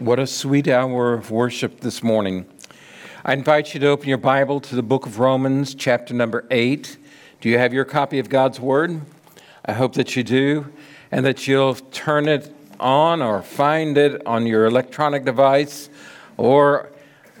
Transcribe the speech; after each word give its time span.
What 0.00 0.18
a 0.18 0.26
sweet 0.26 0.66
hour 0.66 1.12
of 1.12 1.30
worship 1.30 1.78
this 1.78 2.02
morning. 2.02 2.46
I 3.24 3.32
invite 3.32 3.74
you 3.74 3.80
to 3.80 3.86
open 3.86 4.08
your 4.08 4.18
Bible 4.18 4.58
to 4.58 4.74
the 4.74 4.82
book 4.82 5.06
of 5.06 5.20
Romans, 5.20 5.72
chapter 5.72 6.12
number 6.12 6.44
8. 6.50 6.96
Do 7.40 7.48
you 7.48 7.58
have 7.58 7.72
your 7.72 7.84
copy 7.84 8.18
of 8.18 8.28
God's 8.28 8.58
Word? 8.58 9.02
I 9.64 9.72
hope 9.72 9.94
that 9.94 10.16
you 10.16 10.24
do, 10.24 10.72
and 11.12 11.24
that 11.24 11.46
you'll 11.46 11.76
turn 11.76 12.26
it 12.26 12.52
on 12.80 13.22
or 13.22 13.40
find 13.40 13.96
it 13.96 14.20
on 14.26 14.48
your 14.48 14.66
electronic 14.66 15.24
device 15.24 15.88
or, 16.38 16.90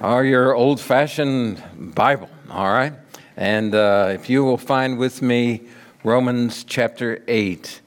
or 0.00 0.24
your 0.24 0.54
old 0.54 0.80
fashioned 0.80 1.60
Bible, 1.76 2.28
all 2.48 2.70
right? 2.70 2.92
And 3.36 3.74
uh, 3.74 4.12
if 4.12 4.30
you 4.30 4.44
will 4.44 4.58
find 4.58 4.96
with 4.96 5.22
me 5.22 5.62
Romans 6.04 6.62
chapter 6.62 7.20
8. 7.26 7.80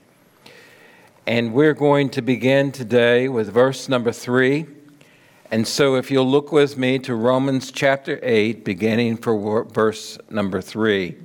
And 1.28 1.52
we're 1.52 1.73
going 1.73 2.09
to 2.12 2.21
begin 2.21 2.71
today 2.71 3.28
with 3.28 3.52
verse 3.52 3.89
number 3.89 4.14
3. 4.14 4.66
And 5.52 5.68
so 5.68 5.96
if 5.96 6.10
you'll 6.10 6.32
look 6.32 6.54
with 6.54 6.78
me 6.78 7.00
to 7.00 7.15
Romans 7.15 7.69
chapter 7.69 8.18
8, 8.24 8.64
beginning 8.64 9.18
for 9.18 9.66
verse 9.66 10.18
number 10.29 10.61
3. 10.61 11.18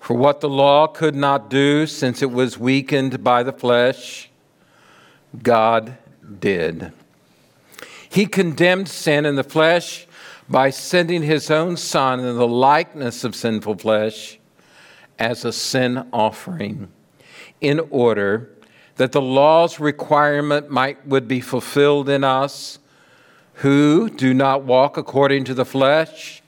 For 0.00 0.14
what 0.14 0.40
the 0.40 0.48
law 0.48 0.88
could 0.88 1.14
not 1.14 1.48
do, 1.48 1.86
since 1.86 2.20
it 2.20 2.32
was 2.32 2.58
weakened 2.58 3.22
by 3.22 3.44
the 3.44 3.52
flesh, 3.52 4.28
God 5.40 5.96
did. 6.40 6.90
He 8.08 8.26
condemned 8.26 8.88
sin 8.88 9.24
in 9.24 9.36
the 9.36 9.44
flesh 9.44 10.08
by 10.48 10.70
sending 10.70 11.22
his 11.22 11.48
own 11.48 11.76
Son 11.76 12.18
in 12.18 12.36
the 12.36 12.48
likeness 12.48 13.22
of 13.22 13.36
sinful 13.36 13.76
flesh 13.76 14.40
as 15.16 15.44
a 15.44 15.52
sin 15.52 16.08
offering, 16.12 16.88
in 17.60 17.78
order 17.90 18.50
that 18.96 19.12
the 19.12 19.20
law's 19.20 19.80
requirement 19.80 20.70
might 20.70 21.06
would 21.06 21.26
be 21.26 21.40
fulfilled 21.40 22.08
in 22.08 22.24
us 22.24 22.78
who 23.54 24.08
do 24.08 24.32
not 24.32 24.62
walk 24.62 24.96
according 24.96 25.44
to 25.44 25.54
the 25.54 25.64
flesh 25.64 26.42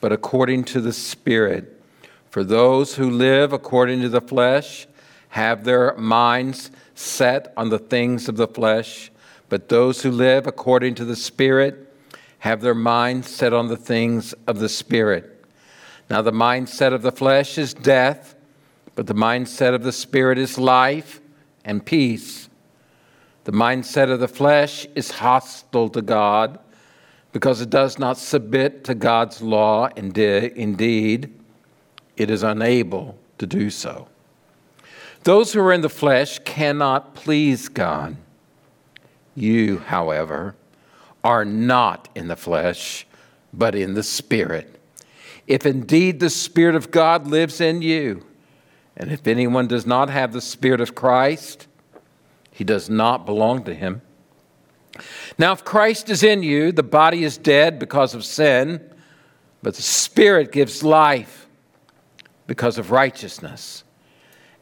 but 0.00 0.12
according 0.12 0.64
to 0.64 0.80
the 0.80 0.92
spirit. 0.92 1.80
For 2.28 2.42
those 2.42 2.96
who 2.96 3.08
live 3.08 3.52
according 3.52 4.02
to 4.02 4.08
the 4.08 4.20
flesh 4.20 4.86
have 5.30 5.64
their 5.64 5.94
minds 5.96 6.70
set 6.94 7.52
on 7.56 7.70
the 7.70 7.78
things 7.78 8.28
of 8.28 8.36
the 8.36 8.48
flesh 8.48 9.10
but 9.48 9.68
those 9.68 10.02
who 10.02 10.10
live 10.10 10.46
according 10.46 10.94
to 10.96 11.04
the 11.04 11.16
spirit 11.16 11.94
have 12.40 12.60
their 12.60 12.74
minds 12.74 13.28
set 13.28 13.52
on 13.52 13.68
the 13.68 13.76
things 13.76 14.34
of 14.46 14.58
the 14.58 14.68
spirit. 14.68 15.44
Now 16.10 16.20
the 16.20 16.32
mindset 16.32 16.92
of 16.92 17.00
the 17.00 17.12
flesh 17.12 17.56
is 17.56 17.72
death 17.72 18.34
but 18.94 19.06
the 19.06 19.14
mindset 19.14 19.74
of 19.74 19.84
the 19.84 19.92
spirit 19.92 20.36
is 20.36 20.58
life 20.58 21.21
and 21.64 21.84
peace. 21.84 22.48
The 23.44 23.52
mindset 23.52 24.10
of 24.10 24.20
the 24.20 24.28
flesh 24.28 24.86
is 24.94 25.10
hostile 25.10 25.88
to 25.90 26.02
God 26.02 26.58
because 27.32 27.60
it 27.60 27.70
does 27.70 27.98
not 27.98 28.18
submit 28.18 28.84
to 28.84 28.94
God's 28.94 29.42
law. 29.42 29.88
And 29.96 30.16
indeed, 30.16 31.32
it 32.16 32.30
is 32.30 32.42
unable 32.42 33.18
to 33.38 33.46
do 33.46 33.70
so. 33.70 34.08
Those 35.24 35.52
who 35.52 35.60
are 35.60 35.72
in 35.72 35.80
the 35.80 35.88
flesh 35.88 36.38
cannot 36.40 37.14
please 37.14 37.68
God. 37.68 38.16
You, 39.34 39.78
however, 39.78 40.54
are 41.24 41.44
not 41.44 42.08
in 42.14 42.28
the 42.28 42.36
flesh, 42.36 43.06
but 43.52 43.74
in 43.74 43.94
the 43.94 44.02
Spirit. 44.02 44.78
If 45.46 45.66
indeed 45.66 46.20
the 46.20 46.30
Spirit 46.30 46.74
of 46.74 46.90
God 46.90 47.26
lives 47.26 47.60
in 47.60 47.82
you, 47.82 48.24
and 48.96 49.10
if 49.10 49.26
anyone 49.26 49.66
does 49.66 49.86
not 49.86 50.10
have 50.10 50.32
the 50.32 50.40
Spirit 50.40 50.80
of 50.80 50.94
Christ, 50.94 51.66
he 52.50 52.64
does 52.64 52.90
not 52.90 53.24
belong 53.24 53.64
to 53.64 53.74
him. 53.74 54.02
Now, 55.38 55.52
if 55.52 55.64
Christ 55.64 56.10
is 56.10 56.22
in 56.22 56.42
you, 56.42 56.70
the 56.72 56.82
body 56.82 57.24
is 57.24 57.38
dead 57.38 57.78
because 57.78 58.14
of 58.14 58.24
sin, 58.24 58.80
but 59.62 59.74
the 59.74 59.82
Spirit 59.82 60.52
gives 60.52 60.82
life 60.82 61.48
because 62.46 62.76
of 62.76 62.90
righteousness. 62.90 63.84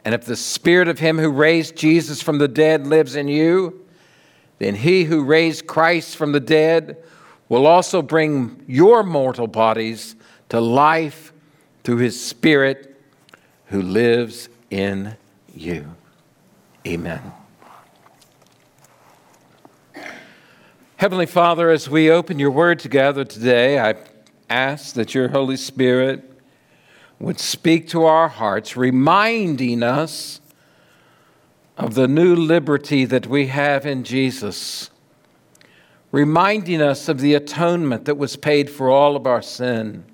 And 0.05 0.15
if 0.15 0.25
the 0.25 0.37
Spirit 0.37 0.89
of 0.89 0.99
Him 0.99 1.19
who 1.19 1.31
raised 1.31 1.77
Jesus 1.77 2.23
from 2.23 2.39
the 2.39 2.49
dead 2.49 2.87
lives 2.87 3.17
in 3.17 3.29
you, 3.29 3.85
then 4.59 4.77
He 4.77 5.05
who 5.05 5.25
raised 5.25 5.67
Christ 5.67 6.17
from 6.17 6.33
the 6.33 6.41
dead 6.41 6.97
will 7.49 7.67
also 7.67 8.01
bring 8.01 8.63
your 8.69 9.03
mortal 9.03 9.49
bodies 9.49 10.15
to 10.51 10.61
life 10.61 11.33
through 11.83 11.99
His 11.99 12.25
Spirit 12.25 12.90
who 13.71 13.81
lives 13.81 14.49
in 14.69 15.17
you. 15.55 15.87
Amen. 16.87 17.21
Heavenly 20.97 21.27
Father, 21.27 21.71
as 21.71 21.89
we 21.89 22.11
open 22.11 22.39
your 22.39 22.51
word 22.51 22.81
together 22.81 23.25
today, 23.25 23.79
I 23.79 23.95
ask 24.51 24.95
that 24.95 25.15
your 25.15 25.29
Holy 25.29 25.57
Spirit 25.57 26.43
would 27.21 27.39
speak 27.39 27.89
to 27.89 28.05
our 28.05 28.29
hearts, 28.29 28.77
reminding 28.77 29.85
us 29.85 30.41
of 31.79 31.95
the 31.95 32.09
new 32.09 32.35
liberty 32.35 33.05
that 33.05 33.29
we 33.29 33.47
have 33.47 33.87
in 33.87 34.03
Jesus, 34.03 34.91
reminding 36.11 36.83
us 36.83 37.09
of 37.09 37.21
the 37.21 37.35
atonement 37.35 38.05
that 38.07 38.17
was 38.17 38.37
paid 38.37 38.69
for 38.69 38.91
all 38.91 39.15
of 39.15 39.29
our 39.29 39.43
sin 39.43 40.05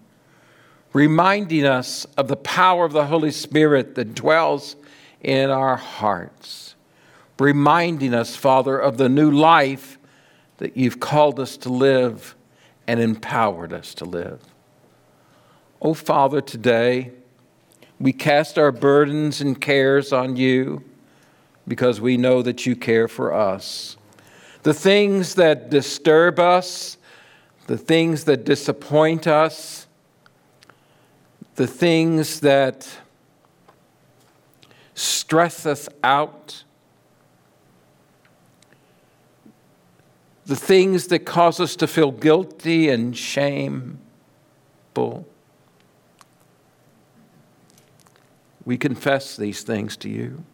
reminding 0.96 1.66
us 1.66 2.06
of 2.16 2.26
the 2.26 2.36
power 2.36 2.86
of 2.86 2.92
the 2.94 3.04
Holy 3.04 3.30
Spirit 3.30 3.96
that 3.96 4.14
dwells 4.14 4.76
in 5.20 5.50
our 5.50 5.76
hearts, 5.76 6.74
reminding 7.38 8.14
us, 8.14 8.34
Father, 8.34 8.78
of 8.78 8.96
the 8.96 9.10
new 9.10 9.30
life 9.30 9.98
that 10.56 10.74
you've 10.74 10.98
called 10.98 11.38
us 11.38 11.58
to 11.58 11.68
live 11.68 12.34
and 12.86 12.98
empowered 12.98 13.74
us 13.74 13.92
to 13.92 14.06
live. 14.06 14.40
Oh, 15.82 15.92
Father, 15.92 16.40
today 16.40 17.12
we 18.00 18.14
cast 18.14 18.58
our 18.58 18.72
burdens 18.72 19.42
and 19.42 19.60
cares 19.60 20.14
on 20.14 20.36
you 20.36 20.82
because 21.68 22.00
we 22.00 22.16
know 22.16 22.40
that 22.40 22.64
you 22.64 22.74
care 22.74 23.06
for 23.06 23.34
us. 23.34 23.98
The 24.62 24.72
things 24.72 25.34
that 25.34 25.68
disturb 25.68 26.38
us, 26.40 26.96
the 27.66 27.76
things 27.76 28.24
that 28.24 28.46
disappoint 28.46 29.26
us, 29.26 29.85
the 31.56 31.66
things 31.66 32.40
that 32.40 32.88
stress 34.94 35.66
us 35.66 35.88
out, 36.04 36.64
the 40.44 40.56
things 40.56 41.08
that 41.08 41.20
cause 41.20 41.58
us 41.58 41.74
to 41.76 41.86
feel 41.86 42.12
guilty 42.12 42.90
and 42.90 43.16
shameful. 43.16 43.98
We 48.64 48.76
confess 48.76 49.36
these 49.36 49.62
things 49.62 49.96
to 49.98 50.10
you. 50.10 50.44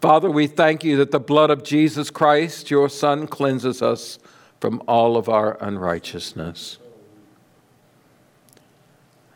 Father, 0.00 0.30
we 0.30 0.46
thank 0.46 0.82
you 0.82 0.96
that 0.96 1.12
the 1.12 1.20
blood 1.20 1.50
of 1.50 1.62
Jesus 1.62 2.10
Christ, 2.10 2.70
your 2.70 2.88
Son, 2.88 3.26
cleanses 3.26 3.82
us 3.82 4.18
from 4.62 4.80
all 4.86 5.16
of 5.16 5.28
our 5.28 5.58
unrighteousness. 5.60 6.78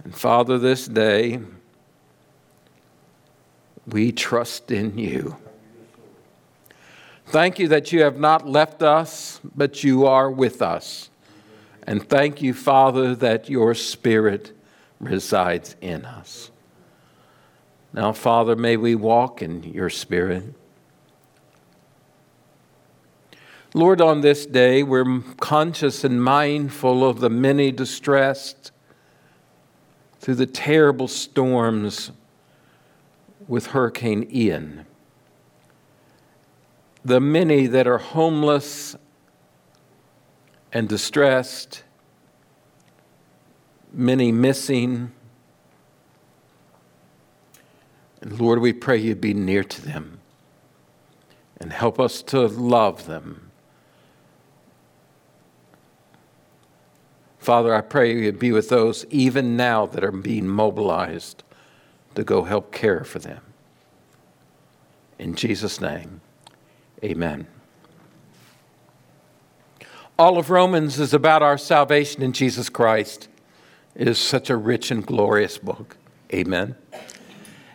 And 0.05 0.15
Father, 0.15 0.57
this 0.57 0.87
day, 0.87 1.41
we 3.89 4.13
trust 4.13 4.71
in 4.71 4.97
you. 4.97 5.37
Thank 7.27 7.59
you 7.59 7.67
that 7.67 7.91
you 7.91 8.03
have 8.03 8.21
not 8.21 8.49
left 8.49 8.85
us, 8.85 9.41
but 9.57 9.83
you 9.83 10.07
are 10.07 10.31
with 10.31 10.63
us. 10.63 11.11
And 11.83 12.09
thank 12.09 12.41
you, 12.41 12.55
Father, 12.55 13.17
that 13.17 13.51
your 13.51 13.75
Spirit 13.75 14.57
resides 15.01 15.75
in 15.81 16.05
us. 16.05 16.53
Now, 17.93 18.13
Father, 18.13 18.55
may 18.55 18.77
we 18.77 18.95
walk 18.95 19.43
in 19.43 19.65
your 19.65 19.91
Spirit. 19.91 20.55
Lord, 23.77 24.01
on 24.01 24.23
this 24.23 24.47
day, 24.47 24.83
we're 24.83 25.21
conscious 25.39 26.03
and 26.03 26.25
mindful 26.25 27.07
of 27.07 27.21
the 27.21 27.29
many 27.29 27.71
distressed 27.71 28.73
through 30.19 30.37
the 30.37 30.47
terrible 30.47 31.09
storms 31.09 32.11
with 33.47 33.67
Hurricane 33.67 34.27
Ian. 34.33 34.87
The 37.05 37.21
many 37.21 37.67
that 37.67 37.87
are 37.87 37.99
homeless 37.99 38.97
and 40.73 40.89
distressed, 40.89 41.83
many 43.93 44.33
missing. 44.33 45.13
And 48.23 48.41
Lord, 48.41 48.61
we 48.61 48.73
pray 48.73 48.97
you 48.97 49.15
be 49.15 49.35
near 49.35 49.65
to 49.65 49.83
them 49.83 50.21
and 51.59 51.75
help 51.75 52.01
us 52.01 52.23
to 52.23 52.47
love 52.47 53.05
them 53.05 53.46
Father, 57.47 57.73
I 57.73 57.81
pray 57.81 58.13
you 58.13 58.33
be 58.33 58.51
with 58.51 58.71
those 58.71 59.05
even 59.09 59.57
now 59.57 59.87
that 59.87 60.03
are 60.03 60.11
being 60.11 60.49
mobilized 60.49 61.45
to 62.17 62.25
go 62.25 62.43
help 62.43 62.73
care 62.73 63.05
for 63.05 63.21
them. 63.21 63.41
In 65.21 65.37
Jesus' 65.37 65.81
name, 65.81 66.23
amen. 67.05 67.47
All 70.19 70.39
of 70.39 70.51
Romans 70.51 70.99
is 70.99 71.15
about 71.15 71.41
our 71.41 71.57
salvation 71.57 72.21
in 72.21 72.33
Jesus 72.33 72.69
Christ. 72.69 73.29
It 73.95 74.09
is 74.09 74.19
such 74.19 74.51
a 74.51 74.57
rich 74.57 74.91
and 74.91 75.07
glorious 75.07 75.57
book. 75.57 75.97
Amen. 76.35 76.75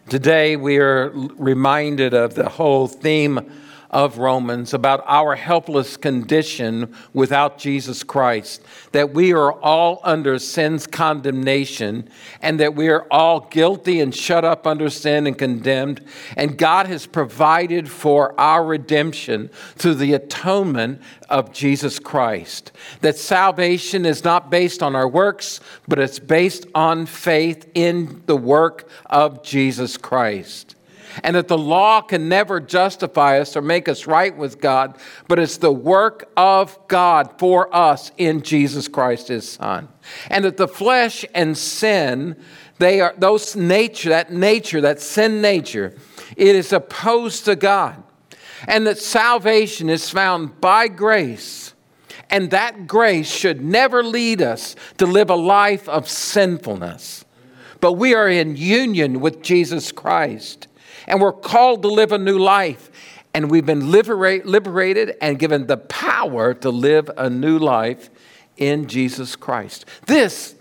Today 0.09 0.57
we 0.57 0.79
are 0.79 1.11
reminded 1.13 2.13
of 2.13 2.35
the 2.35 2.49
whole 2.49 2.89
theme 2.89 3.49
of 3.91 4.17
Romans 4.17 4.73
about 4.73 5.03
our 5.05 5.35
helpless 5.35 5.97
condition 5.97 6.95
without 7.13 7.57
Jesus 7.57 8.03
Christ, 8.03 8.63
that 8.93 9.13
we 9.13 9.33
are 9.33 9.51
all 9.51 9.99
under 10.03 10.39
sin's 10.39 10.87
condemnation, 10.87 12.09
and 12.41 12.59
that 12.59 12.73
we 12.73 12.87
are 12.87 13.05
all 13.11 13.41
guilty 13.41 13.99
and 13.99 14.15
shut 14.15 14.45
up 14.45 14.65
under 14.65 14.89
sin 14.89 15.27
and 15.27 15.37
condemned. 15.37 16.03
And 16.37 16.57
God 16.57 16.87
has 16.87 17.05
provided 17.05 17.89
for 17.89 18.39
our 18.39 18.65
redemption 18.65 19.49
through 19.75 19.95
the 19.95 20.13
atonement 20.13 21.01
of 21.29 21.51
Jesus 21.51 21.99
Christ. 21.99 22.71
That 23.01 23.17
salvation 23.17 24.05
is 24.05 24.23
not 24.23 24.49
based 24.49 24.81
on 24.81 24.95
our 24.95 25.07
works, 25.07 25.59
but 25.87 25.99
it's 25.99 26.19
based 26.19 26.65
on 26.73 27.05
faith 27.05 27.69
in 27.73 28.23
the 28.25 28.37
work 28.37 28.87
of 29.07 29.43
Jesus 29.43 29.97
Christ 29.97 30.75
and 31.23 31.35
that 31.35 31.47
the 31.47 31.57
law 31.57 32.01
can 32.01 32.29
never 32.29 32.59
justify 32.59 33.39
us 33.39 33.55
or 33.55 33.61
make 33.61 33.87
us 33.87 34.07
right 34.07 34.35
with 34.35 34.61
God, 34.61 34.97
but 35.27 35.39
it's 35.39 35.57
the 35.57 35.71
work 35.71 36.29
of 36.37 36.77
God 36.87 37.37
for 37.37 37.73
us 37.75 38.11
in 38.17 38.41
Jesus 38.41 38.87
Christ, 38.87 39.27
his 39.27 39.47
Son. 39.47 39.87
And 40.29 40.45
that 40.45 40.57
the 40.57 40.67
flesh 40.67 41.25
and 41.33 41.57
sin, 41.57 42.35
they 42.79 43.01
are 43.01 43.13
those 43.17 43.55
nature, 43.55 44.09
that 44.09 44.31
nature, 44.31 44.81
that 44.81 45.01
sin 45.01 45.41
nature, 45.41 45.95
it 46.37 46.55
is 46.55 46.71
opposed 46.73 47.45
to 47.45 47.55
God. 47.55 48.01
And 48.67 48.85
that 48.85 48.99
salvation 48.99 49.89
is 49.89 50.09
found 50.09 50.61
by 50.61 50.87
grace. 50.87 51.73
And 52.29 52.51
that 52.51 52.87
grace 52.87 53.29
should 53.29 53.61
never 53.61 54.03
lead 54.03 54.41
us 54.41 54.75
to 54.97 55.05
live 55.05 55.29
a 55.29 55.35
life 55.35 55.89
of 55.89 56.07
sinfulness. 56.07 57.25
But 57.81 57.93
we 57.93 58.13
are 58.13 58.29
in 58.29 58.55
union 58.55 59.19
with 59.19 59.41
Jesus 59.41 59.91
Christ 59.91 60.67
and 61.07 61.21
we're 61.21 61.31
called 61.31 61.81
to 61.83 61.87
live 61.87 62.11
a 62.11 62.17
new 62.17 62.37
life. 62.37 62.89
And 63.33 63.49
we've 63.49 63.65
been 63.65 63.91
liberate, 63.91 64.45
liberated 64.45 65.15
and 65.21 65.39
given 65.39 65.67
the 65.67 65.77
power 65.77 66.53
to 66.55 66.69
live 66.69 67.09
a 67.17 67.29
new 67.29 67.57
life 67.57 68.09
in 68.57 68.87
Jesus 68.87 69.35
Christ. 69.35 69.85
This 70.05 70.55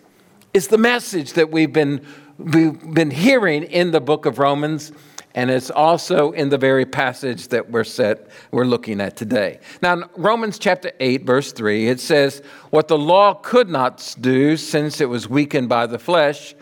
is 0.55 0.69
the 0.69 0.79
message 0.79 1.35
that 1.35 1.51
we've 1.51 1.73
been, 1.73 2.05
we've 2.39 2.95
been 2.95 3.11
hearing 3.11 3.65
in 3.65 3.91
the 3.91 4.01
book 4.01 4.25
of 4.27 4.39
Romans, 4.39 4.93
and 5.35 5.51
it's 5.51 5.71
also 5.71 6.33
in 6.33 6.49
the 6.49 6.59
very 6.59 6.85
passage 6.85 7.49
that 7.49 7.71
we're 7.71 7.85
set 7.85 8.29
we're 8.51 8.65
looking 8.65 9.01
at 9.01 9.17
today. 9.17 9.61
Now, 9.83 10.09
Romans 10.17 10.59
chapter 10.59 10.93
8, 10.99 11.25
verse 11.25 11.53
3, 11.53 11.89
it 11.89 12.01
says, 12.01 12.43
What 12.71 12.89
the 12.89 12.99
law 12.99 13.35
could 13.35 13.69
not 13.69 14.17
do, 14.21 14.57
since 14.57 15.01
it 15.01 15.09
was 15.09 15.29
weakened 15.29 15.69
by 15.69 15.87
the 15.87 15.99
flesh, 15.99 16.55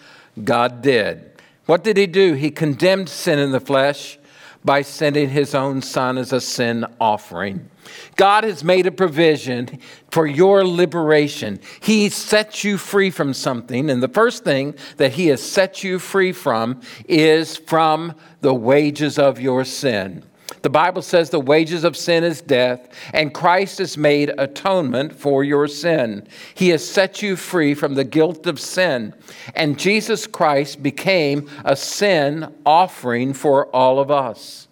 God 0.45 0.83
did. 0.83 1.38
What 1.69 1.85
did 1.85 1.99
he 1.99 2.07
do? 2.07 2.33
He 2.33 2.51
condemned 2.51 3.11
sin 3.11 3.39
in 3.39 3.53
the 3.53 3.61
flesh 3.61 4.19
by 4.65 4.81
sending 4.81 5.29
his 5.29 5.55
own 5.55 5.83
son 5.83 6.17
as 6.17 6.33
a 6.33 6.41
sin 6.41 6.87
offering. 6.99 7.69
God 8.17 8.45
has 8.45 8.65
made 8.65 8.87
a 8.87 8.91
provision 8.91 9.79
for 10.11 10.27
your 10.27 10.67
liberation. 10.67 11.61
He 11.81 12.09
sets 12.09 12.65
you 12.65 12.79
free 12.79 13.11
from 13.11 13.35
something, 13.35 13.91
and 13.91 14.03
the 14.03 14.09
first 14.09 14.45
thing 14.45 14.77
that 14.97 15.13
He 15.13 15.27
has 15.27 15.43
set 15.43 15.85
you 15.85 15.99
free 15.99 16.33
from 16.33 16.81
is 17.07 17.59
from 17.59 18.15
the 18.41 18.55
wages 18.55 19.19
of 19.19 19.39
your 19.39 19.67
sin. 19.67 20.25
The 20.69 20.73
Bible 20.73 21.01
says 21.01 21.31
the 21.31 21.41
wages 21.41 21.83
of 21.83 21.97
sin 21.97 22.25
is 22.25 22.43
death, 22.43 22.91
and 23.15 23.33
Christ 23.33 23.79
has 23.79 23.97
made 23.97 24.35
atonement 24.37 25.15
for 25.15 25.43
your 25.43 25.67
sin. 25.67 26.29
He 26.55 26.69
has 26.69 26.87
set 26.87 27.23
you 27.23 27.37
free 27.37 27.73
from 27.73 27.95
the 27.95 28.05
guilt 28.05 28.47
of 28.47 28.61
sin, 28.61 29.15
and 29.55 29.79
Jesus 29.79 30.27
Christ 30.27 30.83
became 30.83 31.49
a 31.65 31.75
sin 31.75 32.53
offering 32.67 33.33
for 33.33 33.75
all 33.75 33.99
of 33.99 34.11
us. 34.11 34.69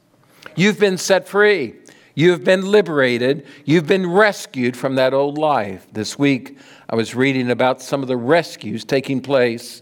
You've 0.54 0.78
been 0.78 0.98
set 0.98 1.26
free. 1.26 1.76
You've 2.14 2.44
been 2.44 2.70
liberated. 2.70 3.46
You've 3.64 3.86
been 3.86 4.06
rescued 4.06 4.76
from 4.76 4.96
that 4.96 5.14
old 5.14 5.38
life. 5.38 5.86
This 5.90 6.18
week, 6.18 6.58
I 6.90 6.94
was 6.94 7.14
reading 7.14 7.50
about 7.50 7.80
some 7.80 8.02
of 8.02 8.08
the 8.08 8.18
rescues 8.18 8.84
taking 8.84 9.22
place 9.22 9.80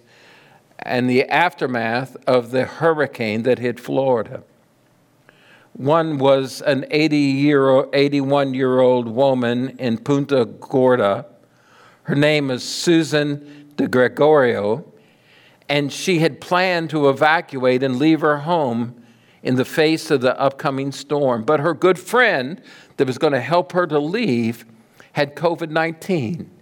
and 0.78 1.10
the 1.10 1.24
aftermath 1.24 2.16
of 2.28 2.52
the 2.52 2.66
hurricane 2.66 3.42
that 3.42 3.58
hit 3.58 3.80
Florida. 3.80 4.44
One 5.74 6.18
was 6.18 6.62
an 6.62 6.86
80 6.92 7.16
year, 7.16 7.86
81 7.92 8.54
year 8.54 8.78
old 8.78 9.08
woman 9.08 9.76
in 9.80 9.98
Punta 9.98 10.44
Gorda. 10.44 11.26
Her 12.04 12.14
name 12.14 12.52
is 12.52 12.62
Susan 12.62 13.72
de 13.76 13.88
Gregorio, 13.88 14.84
and 15.68 15.92
she 15.92 16.20
had 16.20 16.40
planned 16.40 16.90
to 16.90 17.08
evacuate 17.08 17.82
and 17.82 17.96
leave 17.96 18.20
her 18.20 18.38
home 18.38 19.02
in 19.42 19.56
the 19.56 19.64
face 19.64 20.12
of 20.12 20.20
the 20.20 20.38
upcoming 20.38 20.92
storm. 20.92 21.42
But 21.42 21.58
her 21.58 21.74
good 21.74 21.98
friend 21.98 22.62
that 22.96 23.08
was 23.08 23.18
going 23.18 23.32
to 23.32 23.40
help 23.40 23.72
her 23.72 23.84
to 23.88 23.98
leave 23.98 24.64
had 25.12 25.34
COVID 25.34 25.70
19. 25.70 26.52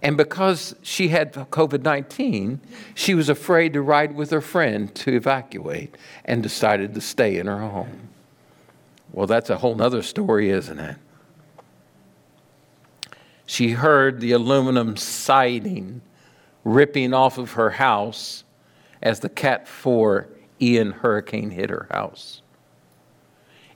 And 0.00 0.16
because 0.16 0.76
she 0.80 1.08
had 1.08 1.32
COVID 1.32 1.82
19, 1.82 2.60
she 2.94 3.14
was 3.14 3.28
afraid 3.28 3.72
to 3.72 3.82
ride 3.82 4.14
with 4.14 4.30
her 4.30 4.40
friend 4.40 4.94
to 4.94 5.12
evacuate 5.16 5.96
and 6.24 6.40
decided 6.40 6.94
to 6.94 7.00
stay 7.00 7.36
in 7.36 7.48
her 7.48 7.58
home. 7.58 8.10
Well, 9.14 9.28
that's 9.28 9.48
a 9.48 9.58
whole 9.58 9.80
other 9.80 10.02
story, 10.02 10.50
isn't 10.50 10.78
it? 10.80 10.96
She 13.46 13.70
heard 13.70 14.20
the 14.20 14.32
aluminum 14.32 14.96
siding 14.96 16.02
ripping 16.64 17.14
off 17.14 17.38
of 17.38 17.52
her 17.52 17.70
house 17.70 18.42
as 19.00 19.20
the 19.20 19.28
Cat 19.28 19.68
4 19.68 20.28
Ian 20.60 20.90
hurricane 20.90 21.50
hit 21.50 21.70
her 21.70 21.86
house. 21.92 22.42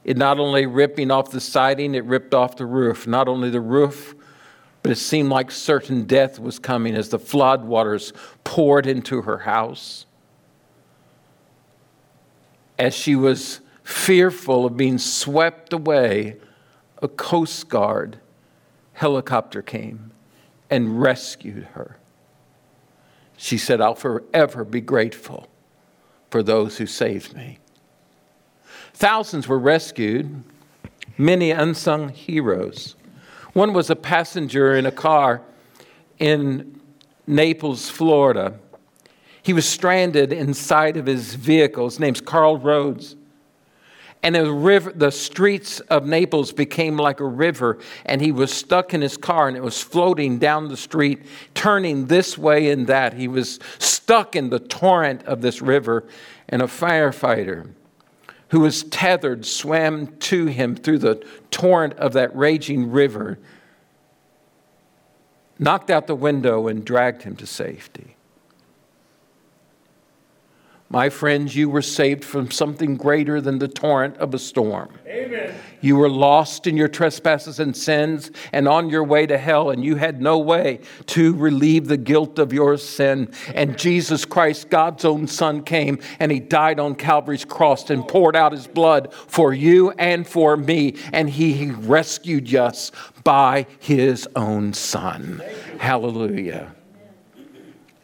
It 0.02 0.16
not 0.16 0.40
only 0.40 0.66
ripping 0.66 1.12
off 1.12 1.30
the 1.30 1.40
siding, 1.40 1.94
it 1.94 2.04
ripped 2.04 2.34
off 2.34 2.56
the 2.56 2.66
roof. 2.66 3.06
Not 3.06 3.28
only 3.28 3.48
the 3.48 3.60
roof, 3.60 4.16
but 4.82 4.90
it 4.90 4.96
seemed 4.96 5.28
like 5.28 5.52
certain 5.52 6.02
death 6.04 6.40
was 6.40 6.58
coming 6.58 6.96
as 6.96 7.10
the 7.10 7.18
flood 7.18 7.64
waters 7.64 8.12
poured 8.42 8.88
into 8.88 9.22
her 9.22 9.38
house. 9.38 10.04
As 12.76 12.92
she 12.92 13.14
was 13.14 13.60
fearful 13.88 14.66
of 14.66 14.76
being 14.76 14.98
swept 14.98 15.72
away, 15.72 16.36
a 17.00 17.08
Coast 17.08 17.70
Guard 17.70 18.18
helicopter 18.92 19.62
came 19.62 20.12
and 20.68 21.00
rescued 21.00 21.64
her. 21.72 21.96
She 23.38 23.56
said, 23.56 23.80
I'll 23.80 23.94
forever 23.94 24.62
be 24.64 24.82
grateful 24.82 25.48
for 26.30 26.42
those 26.42 26.76
who 26.76 26.84
saved 26.84 27.34
me. 27.34 27.60
Thousands 28.92 29.48
were 29.48 29.58
rescued, 29.58 30.44
many 31.16 31.50
unsung 31.50 32.10
heroes. 32.10 32.94
One 33.54 33.72
was 33.72 33.88
a 33.88 33.96
passenger 33.96 34.74
in 34.74 34.84
a 34.84 34.92
car 34.92 35.40
in 36.18 36.78
Naples, 37.26 37.88
Florida. 37.88 38.58
He 39.42 39.54
was 39.54 39.66
stranded 39.66 40.30
inside 40.30 40.98
of 40.98 41.06
his 41.06 41.36
vehicle. 41.36 41.86
His 41.86 41.98
name's 41.98 42.20
Carl 42.20 42.58
Rhodes. 42.58 43.16
And 44.22 44.34
the, 44.34 44.50
river, 44.50 44.92
the 44.92 45.10
streets 45.10 45.78
of 45.80 46.04
Naples 46.04 46.52
became 46.52 46.96
like 46.96 47.20
a 47.20 47.26
river, 47.26 47.78
and 48.04 48.20
he 48.20 48.32
was 48.32 48.52
stuck 48.52 48.92
in 48.92 49.00
his 49.00 49.16
car, 49.16 49.46
and 49.46 49.56
it 49.56 49.62
was 49.62 49.80
floating 49.80 50.38
down 50.38 50.68
the 50.68 50.76
street, 50.76 51.22
turning 51.54 52.06
this 52.06 52.36
way 52.36 52.70
and 52.70 52.88
that. 52.88 53.14
He 53.14 53.28
was 53.28 53.60
stuck 53.78 54.34
in 54.34 54.50
the 54.50 54.58
torrent 54.58 55.22
of 55.24 55.40
this 55.40 55.62
river, 55.62 56.04
and 56.48 56.62
a 56.62 56.66
firefighter 56.66 57.70
who 58.48 58.60
was 58.60 58.82
tethered 58.84 59.44
swam 59.44 60.06
to 60.18 60.46
him 60.46 60.74
through 60.74 60.98
the 60.98 61.24
torrent 61.50 61.94
of 61.94 62.14
that 62.14 62.34
raging 62.34 62.90
river, 62.90 63.38
knocked 65.58 65.90
out 65.90 66.06
the 66.06 66.14
window, 66.14 66.66
and 66.66 66.84
dragged 66.84 67.22
him 67.22 67.36
to 67.36 67.46
safety. 67.46 68.16
My 70.90 71.10
friends, 71.10 71.54
you 71.54 71.68
were 71.68 71.82
saved 71.82 72.24
from 72.24 72.50
something 72.50 72.96
greater 72.96 73.42
than 73.42 73.58
the 73.58 73.68
torrent 73.68 74.16
of 74.16 74.32
a 74.32 74.38
storm. 74.38 74.88
Amen. 75.06 75.54
You 75.82 75.96
were 75.96 76.08
lost 76.08 76.66
in 76.66 76.78
your 76.78 76.88
trespasses 76.88 77.60
and 77.60 77.76
sins 77.76 78.30
and 78.52 78.66
on 78.66 78.88
your 78.88 79.04
way 79.04 79.26
to 79.26 79.36
hell, 79.36 79.70
and 79.70 79.84
you 79.84 79.96
had 79.96 80.22
no 80.22 80.38
way 80.38 80.80
to 81.06 81.34
relieve 81.34 81.88
the 81.88 81.98
guilt 81.98 82.38
of 82.38 82.54
your 82.54 82.78
sin. 82.78 83.30
And 83.54 83.78
Jesus 83.78 84.24
Christ, 84.24 84.70
God's 84.70 85.04
own 85.04 85.26
Son, 85.26 85.62
came 85.62 85.98
and 86.18 86.32
He 86.32 86.40
died 86.40 86.80
on 86.80 86.94
Calvary's 86.94 87.44
cross 87.44 87.90
and 87.90 88.08
poured 88.08 88.34
out 88.34 88.52
His 88.52 88.66
blood 88.66 89.12
for 89.12 89.52
you 89.52 89.90
and 89.98 90.26
for 90.26 90.56
me. 90.56 90.96
And 91.12 91.28
He 91.28 91.70
rescued 91.70 92.54
us 92.54 92.92
by 93.24 93.66
His 93.78 94.26
own 94.34 94.72
Son. 94.72 95.42
Hallelujah. 95.78 96.74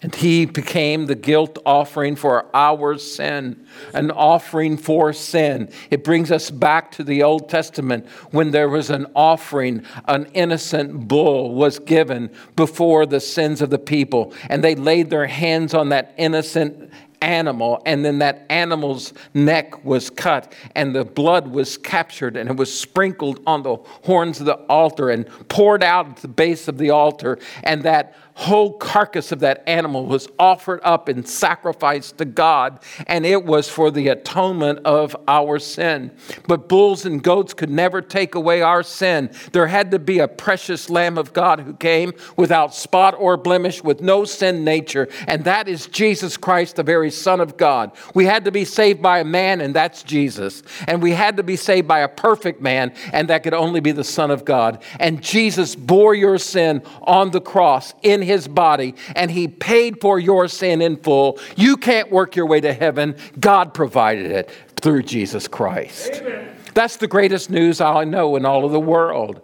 And 0.05 0.15
he 0.15 0.45
became 0.45 1.07
the 1.07 1.15
guilt 1.15 1.57
offering 1.65 2.15
for 2.15 2.45
our 2.55 2.99
sin, 2.99 3.67
an 3.95 4.11
offering 4.11 4.77
for 4.77 5.15
sin. 5.15 5.71
It 5.91 6.05
brings 6.05 6.31
us 6.31 6.51
back 6.51 6.91
to 6.93 7.05
the 7.05 7.23
Old 7.23 7.49
Testament 7.49 8.07
when 8.31 8.51
there 8.51 8.69
was 8.69 8.91
an 8.91 9.07
offering, 9.17 9.83
an 10.07 10.27
innocent 10.35 11.09
bull 11.09 11.55
was 11.55 11.79
given 11.79 12.31
before 12.55 13.07
the 13.07 13.19
sins 13.19 13.63
of 13.63 13.71
the 13.71 13.79
people. 13.79 14.35
And 14.51 14.63
they 14.63 14.75
laid 14.75 15.09
their 15.09 15.27
hands 15.27 15.73
on 15.73 15.89
that 15.89 16.13
innocent 16.19 16.93
animal, 17.23 17.81
and 17.87 18.05
then 18.05 18.19
that 18.19 18.45
animal's 18.51 19.15
neck 19.33 19.83
was 19.87 20.11
cut, 20.11 20.53
and 20.75 20.95
the 20.95 21.07
blood 21.07 21.49
was 21.49 21.79
captured, 21.79 22.37
and 22.37 22.51
it 22.51 22.57
was 22.57 22.79
sprinkled 22.79 23.41
on 23.47 23.63
the 23.63 23.77
horns 24.03 24.41
of 24.41 24.47
the 24.47 24.57
altar 24.67 25.09
and 25.09 25.27
poured 25.49 25.83
out 25.83 26.07
at 26.07 26.17
the 26.17 26.29
base 26.29 26.69
of 26.69 26.77
the 26.77 26.91
altar, 26.91 27.39
and 27.63 27.83
that 27.85 28.15
whole 28.35 28.73
carcass 28.73 29.31
of 29.31 29.41
that 29.41 29.63
animal 29.67 30.07
was 30.07 30.29
offered 30.39 30.81
up 30.83 31.09
in 31.09 31.25
sacrifice 31.25 32.11
to 32.13 32.25
God, 32.25 32.81
and 33.07 33.25
it 33.25 33.45
was 33.45 33.69
for 33.69 33.91
the 33.91 34.09
atonement 34.09 34.81
of 34.85 35.17
our 35.29 35.59
sin. 35.59 36.11
But 36.49 36.69
bulls 36.69 37.07
and 37.07 37.23
goats 37.23 37.55
could 37.55 37.71
never 37.71 38.03
take 38.03 38.35
away 38.35 38.61
our 38.61 38.83
sin. 38.83 39.31
There 39.53 39.69
had 39.69 39.93
to 39.93 40.01
be 40.01 40.19
a 40.19 40.27
precious 40.27 40.91
Lamb 40.91 41.17
of 41.17 41.33
God 41.33 41.61
who 41.61 41.75
came 41.75 42.13
without 42.37 42.75
spot 42.75 43.15
or 43.17 43.37
blemish, 43.37 43.85
with 43.85 44.03
no 44.03 44.25
sin 44.25 44.65
nature, 44.65 45.09
and 45.29 45.45
that 45.45 45.69
is 45.69 45.87
Jesus 45.87 46.37
Christ, 46.37 46.77
the 46.77 46.83
very 46.83 47.11
Son 47.11 47.41
of 47.41 47.57
God. 47.57 47.93
We 48.15 48.25
had 48.25 48.45
to 48.47 48.51
be 48.51 48.65
saved 48.65 49.01
by 49.01 49.21
a 49.21 49.25
man, 49.25 49.61
and 49.61 49.75
that's 49.75 50.03
Jesus. 50.03 50.63
And 50.89 51.01
we 51.01 51.13
had 51.13 51.37
to 51.37 51.45
be 51.45 51.57
saved 51.57 51.87
by 51.87 52.01
a 52.01 52.09
perfect 52.09 52.61
man, 52.61 52.95
and 53.13 53.29
that 53.29 53.45
could 53.45 53.55
only 53.55 53.81
be 53.81 53.93
the 53.93 54.03
Son 54.03 54.33
of 54.33 54.45
God. 54.45 54.83
And 54.99 55.23
Jesus 55.23 55.77
bore 55.77 56.15
your 56.15 56.39
sin 56.39 56.83
on 57.03 57.31
the 57.31 57.41
cross 57.41 57.95
in 58.03 58.24
his 58.25 58.49
body 58.49 58.95
and 59.15 59.31
he 59.31 59.49
paid 59.49 60.01
for 60.01 60.19
your 60.19 60.49
sin 60.49 60.83
in 60.83 60.97
full. 60.97 61.39
You 61.57 61.77
can't 61.77 62.11
work 62.11 62.37
your 62.37 62.47
way 62.47 62.61
to 62.61 62.73
heaven. 62.73 63.17
God 63.39 63.75
provided 63.75 64.31
it 64.31 64.51
through 64.77 65.03
Jesus 65.03 65.49
Christ. 65.49 66.15
Amen. 66.15 66.57
That's 66.75 66.97
the 66.97 67.07
greatest 67.07 67.51
news 67.51 67.81
I 67.81 68.05
know 68.05 68.37
in 68.37 68.45
all 68.45 68.65
of 68.65 68.73
the 68.73 68.81
world. 68.81 69.41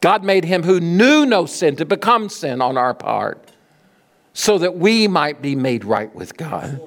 God 0.00 0.24
made 0.24 0.44
him 0.44 0.62
who 0.62 0.80
knew 0.80 1.26
no 1.26 1.44
sin 1.44 1.76
to 1.76 1.84
become 1.84 2.28
sin 2.28 2.62
on 2.62 2.78
our 2.78 2.94
part 2.94 3.52
so 4.32 4.58
that 4.58 4.76
we 4.76 5.08
might 5.08 5.42
be 5.42 5.54
made 5.54 5.84
right 5.84 6.14
with 6.14 6.36
God. 6.36 6.80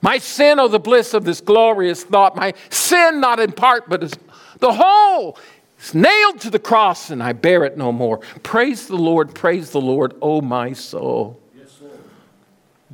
My 0.00 0.18
sin, 0.18 0.60
oh, 0.60 0.68
the 0.68 0.78
bliss 0.78 1.12
of 1.12 1.24
this 1.24 1.40
glorious 1.40 2.04
thought, 2.04 2.36
my 2.36 2.54
sin 2.70 3.20
not 3.20 3.40
in 3.40 3.50
part, 3.50 3.88
but 3.88 4.16
the 4.60 4.72
whole 4.72 5.36
it's 5.78 5.94
nailed 5.94 6.40
to 6.40 6.50
the 6.50 6.58
cross, 6.58 7.10
and 7.10 7.22
I 7.22 7.32
bear 7.32 7.64
it 7.64 7.76
no 7.76 7.92
more. 7.92 8.18
Praise 8.42 8.88
the 8.88 8.96
Lord, 8.96 9.34
praise 9.34 9.70
the 9.70 9.80
Lord, 9.80 10.14
O 10.20 10.40
my 10.40 10.72
soul. 10.72 11.40
Yes, 11.56 11.80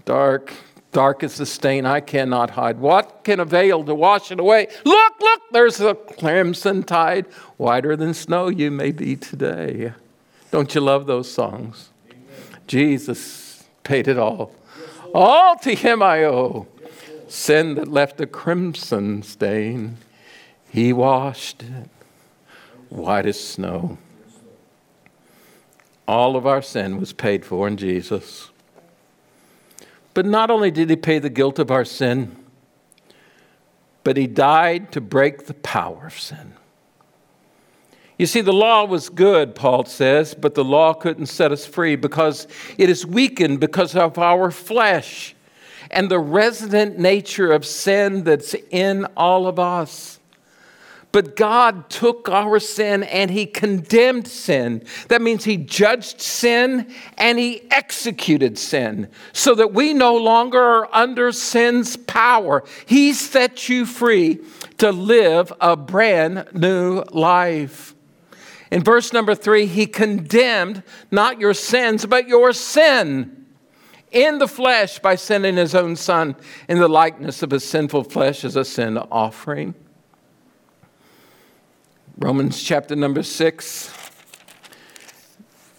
dark, 0.05 0.53
dark 0.93 1.23
is 1.23 1.39
the 1.39 1.47
stain 1.47 1.87
I 1.87 2.01
cannot 2.01 2.51
hide. 2.51 2.79
What 2.79 3.25
can 3.25 3.41
avail 3.41 3.85
to 3.85 3.95
wash 3.95 4.31
it 4.31 4.39
away? 4.39 4.69
Look, 4.85 5.13
look, 5.21 5.43
there's 5.51 5.81
a 5.81 5.95
crimson 5.95 6.83
tide. 6.83 7.27
Whiter 7.57 7.97
than 7.97 8.13
snow 8.13 8.49
you 8.49 8.71
may 8.71 8.93
be 8.93 9.17
today. 9.17 9.95
Don't 10.51 10.75
you 10.75 10.83
love 10.83 11.07
those 11.07 11.31
songs? 11.31 11.89
Amen. 12.11 12.61
Jesus 12.67 13.65
paid 13.83 14.09
it 14.09 14.19
all. 14.19 14.53
Yes, 14.79 14.89
all 15.15 15.57
to 15.57 15.75
him 15.75 16.03
I 16.03 16.25
owe. 16.25 16.67
Yes, 16.81 17.35
Sin 17.35 17.77
that 17.77 17.89
left 17.89 18.21
a 18.21 18.27
crimson 18.27 19.23
stain, 19.23 19.97
he 20.71 20.93
washed 20.93 21.63
it 21.63 21.89
white 22.95 23.27
as 23.27 23.39
snow. 23.39 23.99
All 26.07 26.37
of 26.37 26.47
our 26.47 26.63
sin 26.63 26.99
was 26.99 27.13
paid 27.13 27.45
for 27.45 27.67
in 27.67 27.77
Jesus. 27.77 28.51
But 30.13 30.27
not 30.27 30.51
only 30.51 30.71
did 30.71 30.91
he 30.91 30.97
pay 30.97 31.19
the 31.19 31.31
guilt 31.31 31.59
of 31.59 31.71
our 31.71 31.85
sin, 31.85 32.37
but 34.05 34.17
he 34.17 34.27
died 34.27 34.93
to 34.93 35.01
break 35.01 35.47
the 35.47 35.55
power 35.55 36.07
of 36.07 36.19
sin. 36.19 36.53
You 38.19 38.27
see, 38.27 38.43
the 38.43 38.53
law 38.53 38.85
was 38.85 39.09
good, 39.09 39.57
Paul 39.57 39.87
says, 39.87 40.35
but 40.35 40.55
the 40.55 40.65
law 40.65 40.93
couldn't 40.93 41.27
set 41.27 41.51
us 41.51 41.67
free 41.67 41.97
because 41.97 42.47
it 42.79 42.89
is 42.89 43.05
weakened 43.05 43.59
because 43.59 43.97
of 43.97 44.19
our 44.19 44.53
flesh 44.53 45.35
and 45.91 46.09
the 46.09 46.21
resident 46.21 46.99
nature 46.99 47.51
of 47.51 47.67
sin 47.67 48.23
that's 48.23 48.55
in 48.71 49.05
all 49.17 49.49
of 49.49 49.59
us. 49.59 50.14
But 51.15 51.37
God 51.37 51.91
took 51.91 52.29
our 52.29 52.59
sin 52.59 53.05
and 53.05 53.31
He 53.31 53.47
condemned 53.47 54.27
sin. 54.27 54.83
That 55.07 55.23
means 55.23 55.45
He 55.45 55.57
judged 55.57 56.21
sin 56.21 56.93
and 57.17 57.39
He 57.39 57.71
executed 57.71 58.59
sin 58.59 59.09
so 59.33 59.55
that 59.55 59.73
we 59.73 59.95
no 59.95 60.17
longer 60.17 60.61
are 60.61 60.89
under 60.93 61.31
sin's 61.31 61.97
power. 61.97 62.65
He 62.85 63.13
set 63.13 63.69
you 63.69 63.87
free 63.87 64.41
to 64.79 64.91
live 64.91 65.53
a 65.61 65.77
brand 65.77 66.49
new 66.53 67.05
life. 67.13 67.95
In 68.73 68.83
verse 68.83 69.13
number 69.13 69.37
three, 69.37 69.67
He 69.67 69.87
condemned 69.87 70.83
not 71.13 71.39
your 71.39 71.55
sins, 71.55 72.05
but 72.07 72.27
your 72.27 72.53
sin 72.53 73.47
in 74.11 74.39
the 74.39 74.49
flesh 74.49 74.99
by 74.99 75.15
sending 75.15 75.55
His 75.59 75.77
own 75.77 75.95
Son 75.95 76.35
in 76.69 76.81
the 76.81 76.89
likeness 76.89 77.45
of 77.45 77.53
His 77.53 77.63
sinful 77.63 78.03
flesh 78.03 78.45
as 78.45 78.57
a 78.57 78.65
sin 78.65 78.99
offering. 78.99 79.77
Romans 82.17 82.63
chapter 82.63 82.95
number 82.95 83.25
six, 83.25 83.93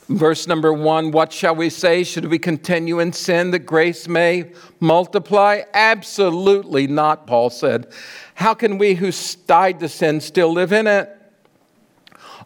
verse 0.10 0.48
number 0.48 0.74
one 0.74 1.12
What 1.12 1.32
shall 1.32 1.56
we 1.56 1.70
say? 1.70 2.04
Should 2.04 2.26
we 2.26 2.40
continue 2.40 3.00
in 3.00 3.14
sin 3.14 3.52
that 3.52 3.60
grace 3.60 4.10
may 4.10 4.52
multiply? 4.82 5.62
Absolutely 5.74 6.88
not, 6.88 7.26
Paul 7.26 7.50
said. 7.50 7.88
How 8.34 8.54
can 8.54 8.78
we 8.78 8.96
who 8.96 9.14
died 9.48 9.80
to 9.80 9.88
sin 9.88 10.20
still 10.20 10.52
live 10.52 10.74
in 10.74 10.88
it? 10.88 11.10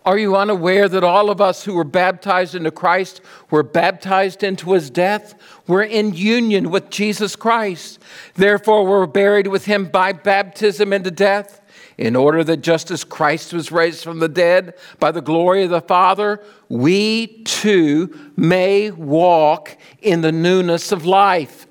Are 0.05 0.19
you 0.19 0.35
unaware 0.35 0.87
that 0.87 1.03
all 1.03 1.31
of 1.31 1.41
us 1.41 1.63
who 1.63 1.73
were 1.73 1.83
baptized 1.83 2.53
into 2.53 2.69
Christ 2.69 3.21
were 3.49 3.63
baptized 3.63 4.43
into 4.43 4.73
his 4.73 4.91
death? 4.91 5.33
We're 5.65 5.81
in 5.81 6.13
union 6.13 6.69
with 6.69 6.91
Jesus 6.91 7.35
Christ. 7.35 7.97
Therefore, 8.35 8.85
we're 8.85 9.07
buried 9.07 9.47
with 9.47 9.65
him 9.65 9.85
by 9.85 10.13
baptism 10.13 10.93
into 10.93 11.09
death 11.09 11.59
in 11.99 12.15
order 12.15 12.45
that 12.45 12.61
just 12.61 12.91
as 12.91 13.03
Christ 13.03 13.51
was 13.51 13.73
raised 13.73 14.05
from 14.05 14.19
the 14.19 14.29
dead 14.29 14.73
by 15.01 15.11
the 15.11 15.21
glory 15.21 15.63
of 15.63 15.69
the 15.69 15.81
Father, 15.81 16.41
we 16.69 17.43
too 17.43 18.31
may 18.37 18.89
walk 18.89 19.77
in 20.01 20.21
the 20.21 20.31
newness 20.31 20.93
of 20.93 21.05
life. 21.05 21.67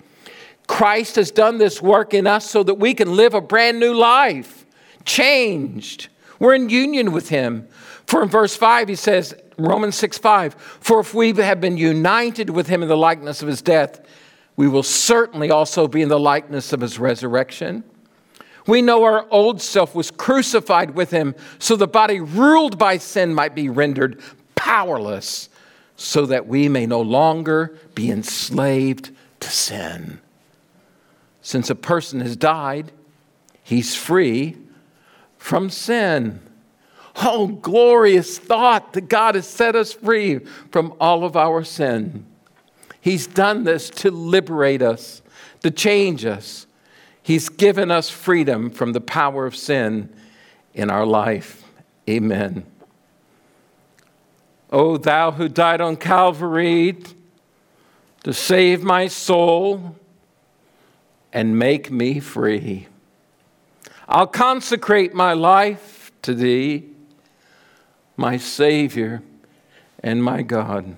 Christ 0.67 1.17
has 1.17 1.31
done 1.31 1.57
this 1.57 1.81
work 1.81 2.13
in 2.13 2.27
us 2.27 2.49
so 2.49 2.63
that 2.63 2.75
we 2.75 2.93
can 2.93 3.17
live 3.17 3.33
a 3.33 3.41
brand 3.41 3.81
new 3.81 3.95
life, 3.95 4.67
changed. 5.07 6.09
We're 6.39 6.57
in 6.57 6.69
union 6.69 7.13
with 7.13 7.31
Him. 7.31 7.67
For 8.07 8.23
in 8.23 8.29
verse 8.29 8.55
5, 8.55 8.87
he 8.89 8.97
says, 8.97 9.35
Romans 9.57 9.97
6 9.97 10.19
5, 10.19 10.55
for 10.55 11.01
if 11.01 11.15
we 11.15 11.33
have 11.33 11.63
been 11.63 11.79
united 11.79 12.51
with 12.51 12.67
Him 12.67 12.83
in 12.83 12.89
the 12.91 12.99
likeness 12.99 13.41
of 13.41 13.49
His 13.49 13.63
death, 13.63 14.07
we 14.57 14.69
will 14.69 14.83
certainly 14.83 15.51
also 15.51 15.89
be 15.89 16.03
in 16.03 16.11
the 16.11 16.21
likeness 16.21 16.75
of 16.75 16.83
His 16.83 16.99
resurrection. 16.99 17.83
We 18.69 18.83
know 18.83 19.05
our 19.05 19.27
old 19.31 19.63
self 19.63 19.95
was 19.95 20.11
crucified 20.11 20.91
with 20.91 21.11
him 21.11 21.35
so 21.59 21.75
the 21.75 21.89
body 21.89 22.21
ruled 22.21 22.79
by 22.79 22.99
sin 22.99 23.35
might 23.35 23.55
be 23.55 23.71
rendered 23.71 24.21
powerless 24.55 25.49
so 25.97 26.27
that 26.27 26.47
we 26.47 26.69
may 26.69 26.85
no 26.85 27.01
longer 27.01 27.79
be 27.95 28.11
enslaved 28.11 29.11
to 29.41 29.49
sin. 29.49 30.21
Since 31.41 31.71
a 31.71 31.75
person 31.75 32.21
has 32.21 32.37
died, 32.37 32.93
he's 33.63 33.97
free 33.97 34.59
from 35.39 35.71
sin. 35.71 36.41
Oh, 37.17 37.47
glorious 37.49 38.39
thought 38.39 38.93
that 38.93 39.09
God 39.09 39.35
has 39.35 39.49
set 39.49 39.77
us 39.77 39.95
free 39.95 40.41
from 40.71 40.93
all 41.01 41.25
of 41.25 41.37
our 41.37 41.65
sin. 41.65 42.27
He's 43.01 43.27
done 43.27 43.65
this 43.65 43.89
to 43.91 44.11
liberate 44.11 44.83
us, 44.83 45.23
to 45.63 45.71
change 45.71 46.27
us, 46.27 46.67
He's 47.29 47.51
given 47.51 47.91
us 47.91 48.09
freedom 48.09 48.71
from 48.71 48.95
the 48.95 49.03
power 49.03 49.45
of 49.45 49.55
sin 49.55 50.09
in 50.73 50.89
our 50.89 51.05
life. 51.05 51.63
Amen. 52.09 52.65
O 54.71 54.97
thou 54.97 55.33
who 55.33 55.47
died 55.47 55.83
on 55.83 55.97
Calvary 55.97 56.97
to 58.25 58.33
save 58.33 58.83
my 58.83 59.09
soul 59.09 59.95
and 61.31 61.59
make 61.59 61.91
me 61.91 62.19
free. 62.19 62.89
I'll 64.09 64.27
consecrate 64.27 65.13
my 65.13 65.35
life 65.35 66.11
to 66.23 66.33
thee, 66.33 66.87
my 68.17 68.39
Savior 68.39 69.23
and 70.03 70.25
my 70.25 70.41
God. 70.41 70.97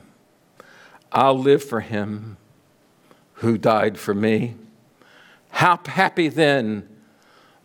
I'll 1.10 1.36
live 1.36 1.64
for 1.64 1.80
him 1.80 2.36
who 3.32 3.58
died 3.58 3.98
for 3.98 4.14
me. 4.14 4.54
How 5.50 5.80
happy 5.84 6.28
then 6.28 6.88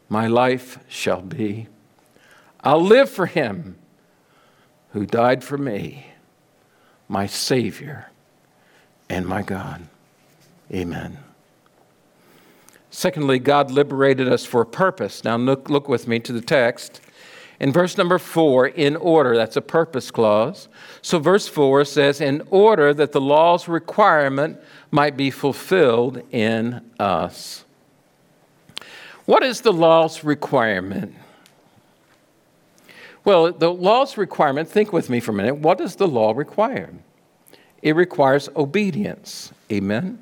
my 0.09 0.27
life 0.27 0.79
shall 0.87 1.21
be. 1.21 1.67
I'll 2.61 2.81
live 2.81 3.09
for 3.09 3.25
him 3.25 3.77
who 4.91 5.05
died 5.05 5.43
for 5.43 5.57
me, 5.57 6.07
my 7.07 7.27
Savior 7.27 8.11
and 9.09 9.27
my 9.27 9.41
God. 9.41 9.87
Amen. 10.71 11.19
Secondly, 12.89 13.39
God 13.39 13.71
liberated 13.71 14.29
us 14.29 14.45
for 14.45 14.61
a 14.61 14.65
purpose. 14.65 15.23
Now, 15.23 15.35
look, 15.35 15.69
look 15.69 15.89
with 15.89 16.07
me 16.07 16.19
to 16.21 16.31
the 16.31 16.41
text. 16.41 17.01
In 17.59 17.73
verse 17.73 17.97
number 17.97 18.17
four, 18.17 18.67
in 18.67 18.95
order, 18.95 19.35
that's 19.35 19.57
a 19.57 19.61
purpose 19.61 20.11
clause. 20.11 20.69
So, 21.01 21.19
verse 21.19 21.47
four 21.47 21.83
says, 21.83 22.21
in 22.21 22.41
order 22.49 22.93
that 22.93 23.11
the 23.11 23.21
law's 23.21 23.67
requirement 23.67 24.59
might 24.91 25.17
be 25.17 25.29
fulfilled 25.29 26.21
in 26.31 26.89
us. 26.97 27.64
What 29.25 29.43
is 29.43 29.61
the 29.61 29.73
law's 29.73 30.23
requirement? 30.23 31.15
Well, 33.23 33.51
the 33.51 33.73
law's 33.73 34.17
requirement, 34.17 34.69
think 34.69 34.93
with 34.93 35.09
me 35.09 35.19
for 35.19 35.31
a 35.31 35.33
minute. 35.33 35.55
What 35.55 35.79
does 35.79 35.95
the 35.95 36.07
law 36.07 36.31
require? 36.31 36.93
It 37.81 37.95
requires 37.95 38.49
obedience. 38.55 39.51
Amen? 39.71 40.21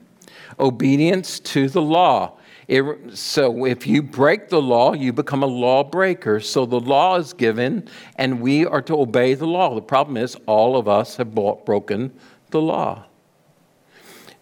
Obedience 0.58 1.40
to 1.42 1.68
the 1.68 1.82
law. 1.82 2.38
It, 2.70 3.18
so 3.18 3.66
if 3.66 3.86
you 3.86 4.02
break 4.02 4.48
the 4.48 4.62
law, 4.62 4.94
you 4.94 5.12
become 5.12 5.44
a 5.44 5.48
lawbreaker. 5.48 6.40
So 6.40 6.66
the 6.66 6.80
law 6.80 7.18
is 7.18 7.34
given, 7.34 7.90
and 8.16 8.40
we 8.40 8.66
are 8.66 8.82
to 8.84 8.98
obey 8.98 9.34
the 9.34 9.48
law. 9.48 9.76
The 9.76 9.82
problem 9.82 10.16
is, 10.16 10.38
all 10.46 10.78
of 10.78 10.88
us 10.88 11.18
have 11.18 11.36
broken 11.36 12.14
the 12.52 12.62
law. 12.62 13.04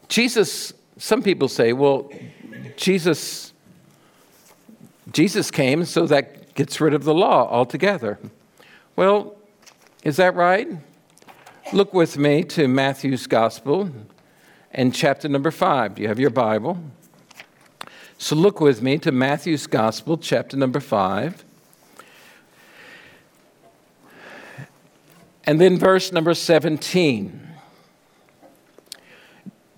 Jesus, 0.07 0.71
some 0.97 1.23
people 1.23 1.47
say, 1.47 1.73
well, 1.73 2.11
Jesus, 2.75 3.50
Jesus 5.09 5.49
came, 5.49 5.85
so 5.85 6.05
that 6.07 6.53
gets 6.53 6.81
rid 6.81 6.93
of 6.93 7.03
the 7.03 7.13
law 7.13 7.49
altogether. 7.49 8.19
Well, 8.95 9.35
is 10.03 10.17
that 10.17 10.35
right? 10.35 10.67
Look 11.73 11.93
with 11.93 12.17
me 12.17 12.43
to 12.43 12.67
Matthew's 12.67 13.25
Gospel 13.27 13.89
and 14.71 14.93
chapter 14.93 15.29
number 15.29 15.51
five. 15.51 15.95
Do 15.95 16.01
you 16.01 16.07
have 16.07 16.19
your 16.19 16.29
Bible? 16.29 16.77
So 18.21 18.35
look 18.35 18.61
with 18.61 18.83
me 18.83 18.99
to 18.99 19.11
Matthew's 19.11 19.65
Gospel, 19.65 20.15
chapter 20.15 20.55
number 20.55 20.79
5. 20.79 21.43
And 25.43 25.59
then 25.59 25.79
verse 25.79 26.11
number 26.11 26.35
17. 26.35 27.47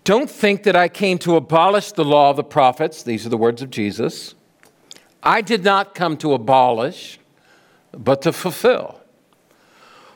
Don't 0.03 0.30
think 0.30 0.63
that 0.63 0.75
I 0.75 0.89
came 0.89 1.18
to 1.20 1.38
abolish 1.38 1.94
the 1.94 2.03
law 2.03 2.32
of 2.32 2.36
the 2.36 2.44
prophets. 2.44 3.01
These 3.01 3.25
are 3.25 3.30
the 3.30 3.38
words 3.38 3.62
of 3.62 3.70
Jesus. 3.70 4.36
I 5.24 5.42
did 5.42 5.63
not 5.63 5.96
come 5.96 6.18
to 6.18 6.34
abolish, 6.34 7.18
but 7.92 8.22
to 8.24 8.34
fulfill. 8.34 9.00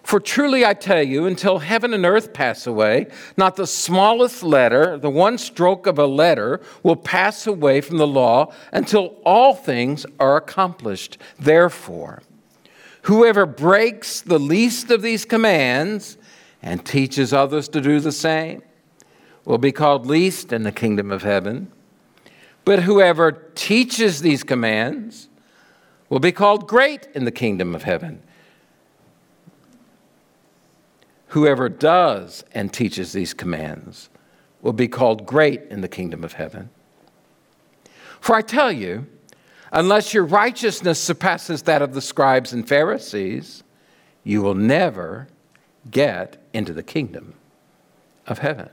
For 0.04 0.20
truly 0.20 0.66
I 0.66 0.74
tell 0.74 1.04
you, 1.04 1.26
until 1.26 1.60
heaven 1.60 1.94
and 1.94 2.06
earth 2.06 2.34
pass 2.34 2.66
away, 2.66 3.08
not 3.36 3.58
the 3.58 3.68
smallest 3.68 4.42
letter, 4.42 4.98
the 4.98 5.10
one 5.10 5.38
stroke 5.38 5.86
of 5.86 6.00
a 6.00 6.06
letter, 6.06 6.62
will 6.84 6.96
pass 6.96 7.46
away 7.46 7.82
from 7.82 7.98
the 7.98 8.08
law 8.08 8.54
until 8.72 9.18
all 9.26 9.54
things 9.54 10.06
are 10.20 10.38
accomplished. 10.38 11.18
Therefore, 11.38 12.22
whoever 13.04 13.46
breaks 13.46 14.22
the 14.22 14.40
least 14.40 14.92
of 14.92 15.02
these 15.02 15.26
commands 15.26 16.18
and 16.62 16.86
teaches 16.86 17.34
others 17.34 17.68
to 17.70 17.82
do 17.82 18.00
the 18.00 18.12
same 18.12 18.62
will 19.44 19.58
be 19.58 19.72
called 19.72 20.06
least 20.06 20.52
in 20.52 20.64
the 20.64 20.72
kingdom 20.72 21.12
of 21.12 21.24
heaven. 21.24 21.72
But 22.68 22.84
whoever 22.84 23.32
teaches 23.56 24.20
these 24.20 24.44
commands 24.44 25.30
will 26.10 26.20
be 26.20 26.34
called 26.34 26.68
great 26.68 27.08
in 27.16 27.24
the 27.24 27.32
kingdom 27.32 27.74
of 27.74 27.84
heaven. 27.84 28.22
Whoever 31.28 31.70
does 31.70 32.44
and 32.52 32.74
teaches 32.74 33.14
these 33.14 33.34
commands 33.34 34.10
will 34.62 34.74
be 34.74 34.90
called 34.90 35.26
great 35.26 35.62
in 35.70 35.80
the 35.80 35.88
kingdom 35.88 36.26
of 36.26 36.34
heaven. 36.34 36.70
For 38.20 38.36
I 38.36 38.42
tell 38.42 38.74
you, 38.74 39.08
unless 39.72 40.14
your 40.14 40.26
righteousness 40.26 41.02
surpasses 41.02 41.62
that 41.62 41.82
of 41.82 41.94
the 41.94 42.02
scribes 42.02 42.52
and 42.52 42.68
Pharisees, 42.68 43.64
you 44.26 44.42
will 44.42 44.56
never 44.56 45.30
get 45.90 46.36
into 46.54 46.74
the 46.74 46.84
kingdom 46.84 47.36
of 48.26 48.40
heaven. 48.40 48.68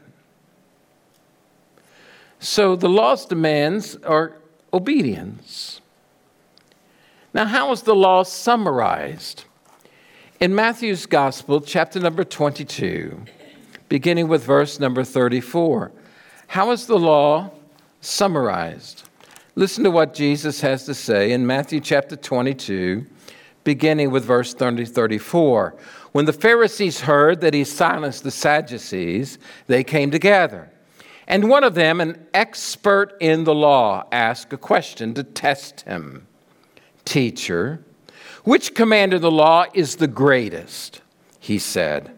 So 2.44 2.76
the 2.76 2.90
law's 2.90 3.24
demands 3.24 3.96
are 4.04 4.37
obedience. 4.70 5.80
Now, 7.33 7.46
how 7.46 7.72
is 7.72 7.80
the 7.80 7.94
law 7.94 8.22
summarized? 8.22 9.44
In 10.40 10.54
Matthew's 10.54 11.07
Gospel, 11.07 11.62
chapter 11.62 11.98
number 11.98 12.22
22, 12.22 13.18
beginning 13.88 14.28
with 14.28 14.44
verse 14.44 14.78
number 14.78 15.04
34, 15.04 15.90
how 16.48 16.70
is 16.70 16.87
the 16.87 16.98
law 16.98 17.50
summarized? 18.02 19.04
Listen 19.54 19.83
to 19.85 19.90
what 19.90 20.12
Jesus 20.12 20.61
has 20.61 20.85
to 20.85 20.92
say 20.92 21.33
in 21.33 21.46
Matthew 21.46 21.80
chapter 21.80 22.14
22, 22.14 23.07
beginning 23.64 24.11
with 24.11 24.26
verse 24.26 24.52
30, 24.52 24.85
34. 24.85 25.76
When 26.12 26.26
the 26.26 26.33
Pharisees 26.35 27.00
heard 27.00 27.40
that 27.40 27.54
he 27.54 27.64
silenced 27.64 28.22
the 28.22 28.30
Sadducees, 28.30 29.38
they 29.66 29.83
came 29.83 30.11
together. 30.11 30.70
And 31.26 31.48
one 31.48 31.64
of 31.64 31.74
them, 31.74 32.00
an 32.00 32.26
expert 32.34 33.16
in 33.20 33.44
the 33.44 33.54
law, 33.54 34.06
asked 34.12 34.52
a 34.52 34.58
question 34.58 35.14
to 35.14 35.22
test 35.22 35.82
him 35.82 36.26
Teacher, 37.04 37.84
which 38.44 38.74
command 38.74 39.14
of 39.14 39.22
the 39.22 39.30
law 39.30 39.64
is 39.72 39.96
the 39.96 40.08
greatest? 40.08 41.00
He 41.38 41.58
said, 41.58 42.14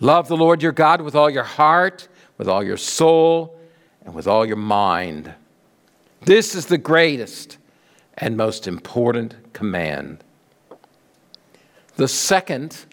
Love 0.00 0.28
the 0.28 0.36
Lord 0.36 0.62
your 0.62 0.72
God 0.72 1.00
with 1.00 1.14
all 1.14 1.30
your 1.30 1.44
heart, 1.44 2.08
with 2.38 2.48
all 2.48 2.62
your 2.62 2.76
soul, 2.76 3.58
and 4.04 4.14
with 4.14 4.26
all 4.26 4.46
your 4.46 4.56
mind. 4.56 5.34
This 6.22 6.54
is 6.54 6.66
the 6.66 6.78
greatest 6.78 7.58
and 8.14 8.36
most 8.36 8.66
important 8.66 9.52
command. 9.52 10.22
The 11.96 12.08
second 12.08 12.86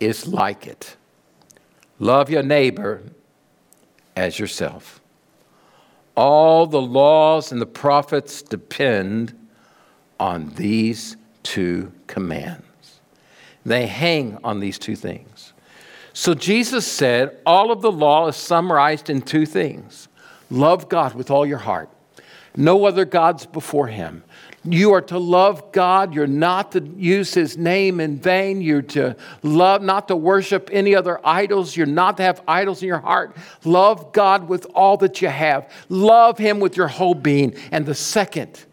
is 0.00 0.26
like 0.26 0.66
it 0.66 0.96
love 1.98 2.28
your 2.28 2.42
neighbor 2.42 3.02
as 4.16 4.38
yourself. 4.38 5.00
All 6.16 6.66
the 6.66 6.80
laws 6.80 7.50
and 7.50 7.60
the 7.60 7.66
prophets 7.66 8.42
depend 8.42 9.36
on 10.20 10.50
these 10.50 11.16
two 11.42 11.92
commands. 12.06 13.00
They 13.66 13.86
hang 13.86 14.38
on 14.44 14.60
these 14.60 14.78
two 14.78 14.96
things. 14.96 15.52
So 16.12 16.34
Jesus 16.34 16.86
said 16.86 17.36
all 17.44 17.72
of 17.72 17.82
the 17.82 17.90
law 17.90 18.28
is 18.28 18.36
summarized 18.36 19.10
in 19.10 19.22
two 19.22 19.46
things 19.46 20.08
love 20.50 20.88
God 20.88 21.14
with 21.14 21.30
all 21.30 21.44
your 21.44 21.58
heart, 21.58 21.88
no 22.56 22.84
other 22.84 23.04
gods 23.04 23.46
before 23.46 23.88
him. 23.88 24.22
You 24.64 24.94
are 24.94 25.02
to 25.02 25.18
love 25.18 25.72
God. 25.72 26.14
You're 26.14 26.26
not 26.26 26.72
to 26.72 26.80
use 26.96 27.34
his 27.34 27.58
name 27.58 28.00
in 28.00 28.18
vain. 28.18 28.62
You're 28.62 28.82
to 28.82 29.16
love, 29.42 29.82
not 29.82 30.08
to 30.08 30.16
worship 30.16 30.70
any 30.72 30.94
other 30.94 31.20
idols. 31.26 31.76
You're 31.76 31.86
not 31.86 32.16
to 32.16 32.22
have 32.22 32.42
idols 32.48 32.80
in 32.80 32.88
your 32.88 33.00
heart. 33.00 33.36
Love 33.64 34.12
God 34.12 34.48
with 34.48 34.66
all 34.74 34.96
that 34.98 35.20
you 35.20 35.28
have. 35.28 35.70
Love 35.88 36.38
him 36.38 36.60
with 36.60 36.76
your 36.76 36.88
whole 36.88 37.14
being. 37.14 37.54
And 37.72 37.84
the 37.84 37.94
second, 37.94 38.64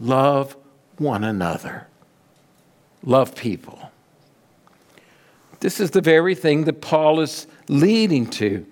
love 0.00 0.56
one 0.98 1.22
another. 1.22 1.86
Love 3.04 3.36
people. 3.36 3.90
This 5.60 5.78
is 5.78 5.90
the 5.90 6.00
very 6.00 6.34
thing 6.34 6.64
that 6.64 6.80
Paul 6.80 7.20
is 7.20 7.46
leading 7.68 8.26
to. 8.30 8.66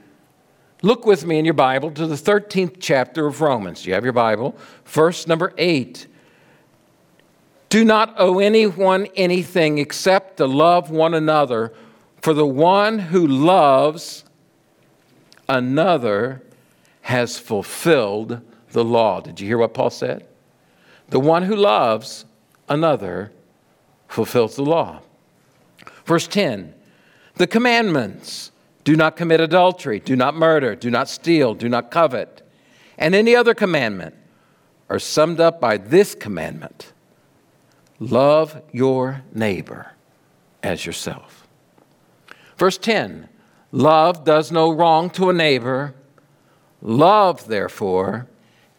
Look 0.83 1.05
with 1.05 1.27
me 1.27 1.39
in 1.39 1.45
your 1.45 1.55
Bible 1.55 1.91
to 1.93 2.07
the 2.07 2.15
13th 2.15 2.77
chapter 2.79 3.27
of 3.27 3.41
Romans. 3.41 3.85
You 3.85 3.95
have 3.95 4.05
your 4.05 4.13
Bible, 4.13 4.57
verse 4.85 5.27
number 5.27 5.53
8. 5.59 6.07
Do 7.69 7.85
not 7.85 8.15
owe 8.17 8.39
anyone 8.39 9.07
anything 9.17 9.79
except 9.79 10.37
to 10.37 10.47
love 10.47 10.91
one 10.91 11.15
another, 11.15 11.73
for 12.23 12.33
the 12.33 12.47
one 12.47 12.99
who 12.99 13.27
loves 13.27 14.25
another 15.49 16.43
has 17.03 17.39
fulfilled 17.39 18.41
the 18.71 18.85
law. 18.85 19.21
Did 19.21 19.41
you 19.41 19.49
hear 19.49 19.59
what 19.59 19.75
Paul 19.75 19.91
said? 19.91 20.27
The 21.09 21.21
one 21.21 21.43
who 21.43 21.57
loves 21.57 22.25
another 22.69 23.33
fulfills 24.07 24.57
the 24.57 24.63
law. 24.63 25.01
Verse 26.05 26.29
10 26.29 26.75
The 27.35 27.47
commandments 27.47 28.53
do 28.85 28.97
not 28.97 29.17
commit 29.17 29.41
adultery, 29.41 30.01
do 30.01 30.17
not 30.17 30.35
murder, 30.35 30.75
do 30.75 30.91
not 30.91 31.09
steal, 31.09 31.55
do 31.55 31.69
not 31.69 31.91
covet, 31.91 32.43
and 32.97 33.15
any 33.15 33.35
other 33.37 33.55
commandment 33.55 34.15
are 34.89 34.99
summed 34.99 35.41
up 35.41 35.61
by 35.61 35.77
this 35.77 36.15
commandment 36.15 36.93
love 38.01 38.63
your 38.73 39.23
neighbor 39.35 39.93
as 40.63 40.87
yourself. 40.87 41.47
Verse 42.57 42.79
10 42.79 43.29
Love 43.71 44.25
does 44.25 44.51
no 44.51 44.71
wrong 44.71 45.11
to 45.11 45.29
a 45.29 45.33
neighbor. 45.33 45.95
Love, 46.81 47.49
therefore, 47.49 48.27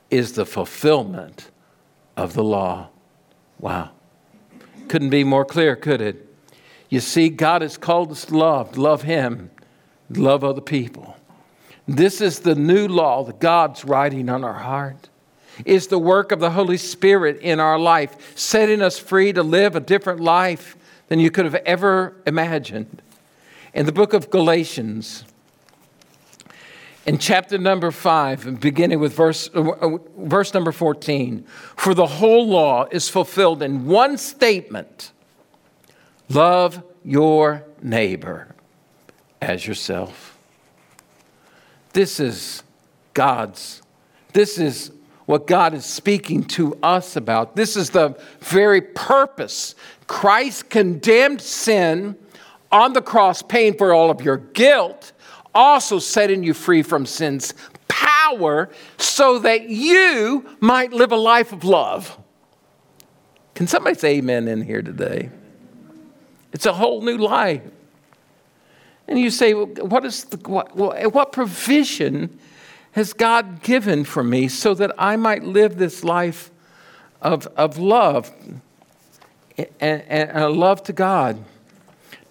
is 0.09 0.33
the 0.33 0.45
fulfillment 0.45 1.51
of 2.17 2.33
the 2.33 2.43
law. 2.43 2.89
Wow. 3.59 3.91
Couldn't 4.87 5.11
be 5.11 5.23
more 5.23 5.45
clear, 5.45 5.75
could 5.75 6.01
it? 6.01 6.25
You 6.89 7.01
see, 7.01 7.29
God 7.29 7.61
has 7.61 7.77
called 7.77 8.11
us 8.11 8.25
to 8.25 8.37
love, 8.37 8.77
love 8.77 9.03
Him, 9.03 9.51
love 10.09 10.43
other 10.43 10.61
people. 10.61 11.15
This 11.87 12.21
is 12.21 12.39
the 12.39 12.55
new 12.55 12.87
law 12.87 13.23
that 13.23 13.39
God's 13.39 13.83
writing 13.83 14.29
on 14.29 14.43
our 14.43 14.53
heart. 14.53 15.09
Is 15.65 15.87
the 15.87 15.99
work 15.99 16.31
of 16.31 16.39
the 16.39 16.51
Holy 16.51 16.77
Spirit 16.77 17.39
in 17.41 17.59
our 17.59 17.77
life, 17.77 18.37
setting 18.37 18.81
us 18.81 18.97
free 18.97 19.33
to 19.33 19.43
live 19.43 19.75
a 19.75 19.81
different 19.81 20.21
life 20.21 20.77
than 21.09 21.19
you 21.19 21.29
could 21.29 21.43
have 21.43 21.55
ever 21.55 22.15
imagined. 22.25 23.01
In 23.73 23.85
the 23.85 23.91
book 23.91 24.13
of 24.13 24.29
Galatians, 24.29 25.25
in 27.05 27.17
chapter 27.17 27.57
number 27.57 27.91
5, 27.91 28.61
beginning 28.61 28.99
with 28.99 29.13
verse, 29.13 29.49
uh, 29.53 29.97
verse 30.17 30.53
number 30.53 30.71
14, 30.71 31.43
for 31.75 31.93
the 31.93 32.05
whole 32.05 32.47
law 32.47 32.85
is 32.91 33.09
fulfilled 33.09 33.61
in 33.61 33.85
one 33.85 34.17
statement 34.17 35.11
love 36.29 36.83
your 37.03 37.65
neighbor 37.81 38.55
as 39.41 39.65
yourself. 39.65 40.37
This 41.93 42.19
is 42.19 42.63
God's, 43.13 43.81
this 44.33 44.57
is 44.57 44.91
what 45.25 45.47
God 45.47 45.73
is 45.73 45.85
speaking 45.85 46.43
to 46.45 46.75
us 46.81 47.15
about. 47.15 47.55
This 47.55 47.75
is 47.75 47.91
the 47.91 48.19
very 48.41 48.81
purpose. 48.81 49.75
Christ 50.07 50.69
condemned 50.69 51.41
sin 51.41 52.15
on 52.71 52.93
the 52.93 53.01
cross, 53.01 53.41
paying 53.41 53.75
for 53.75 53.93
all 53.93 54.11
of 54.11 54.21
your 54.21 54.37
guilt, 54.37 55.11
also 55.53 55.99
setting 55.99 56.43
you 56.43 56.53
free 56.53 56.83
from 56.83 57.05
sin's 57.05 57.53
power 57.87 58.69
so 58.97 59.39
that 59.39 59.69
you 59.69 60.45
might 60.59 60.93
live 60.93 61.11
a 61.11 61.17
life 61.17 61.51
of 61.51 61.63
love. 61.63 62.17
Can 63.55 63.67
somebody 63.67 63.95
say 63.95 64.17
amen 64.17 64.47
in 64.47 64.61
here 64.61 64.81
today? 64.81 65.29
It's 66.53 66.65
a 66.65 66.73
whole 66.73 67.01
new 67.01 67.17
life. 67.17 67.61
And 69.09 69.17
you 69.19 69.31
say, 69.31 69.53
what, 69.53 70.05
is 70.05 70.25
the, 70.25 70.37
what, 70.47 70.75
what 70.75 71.31
provision 71.31 72.37
has 72.91 73.11
God 73.11 73.63
given 73.63 74.03
for 74.03 74.23
me 74.23 74.47
so 74.47 74.75
that 74.75 74.91
I 74.99 75.15
might 75.15 75.43
live 75.43 75.77
this 75.77 76.03
life 76.03 76.51
of, 77.19 77.47
of 77.57 77.79
love 77.79 78.31
and, 79.57 79.67
and, 79.79 80.29
and 80.29 80.53
love 80.53 80.83
to 80.83 80.93
God? 80.93 81.43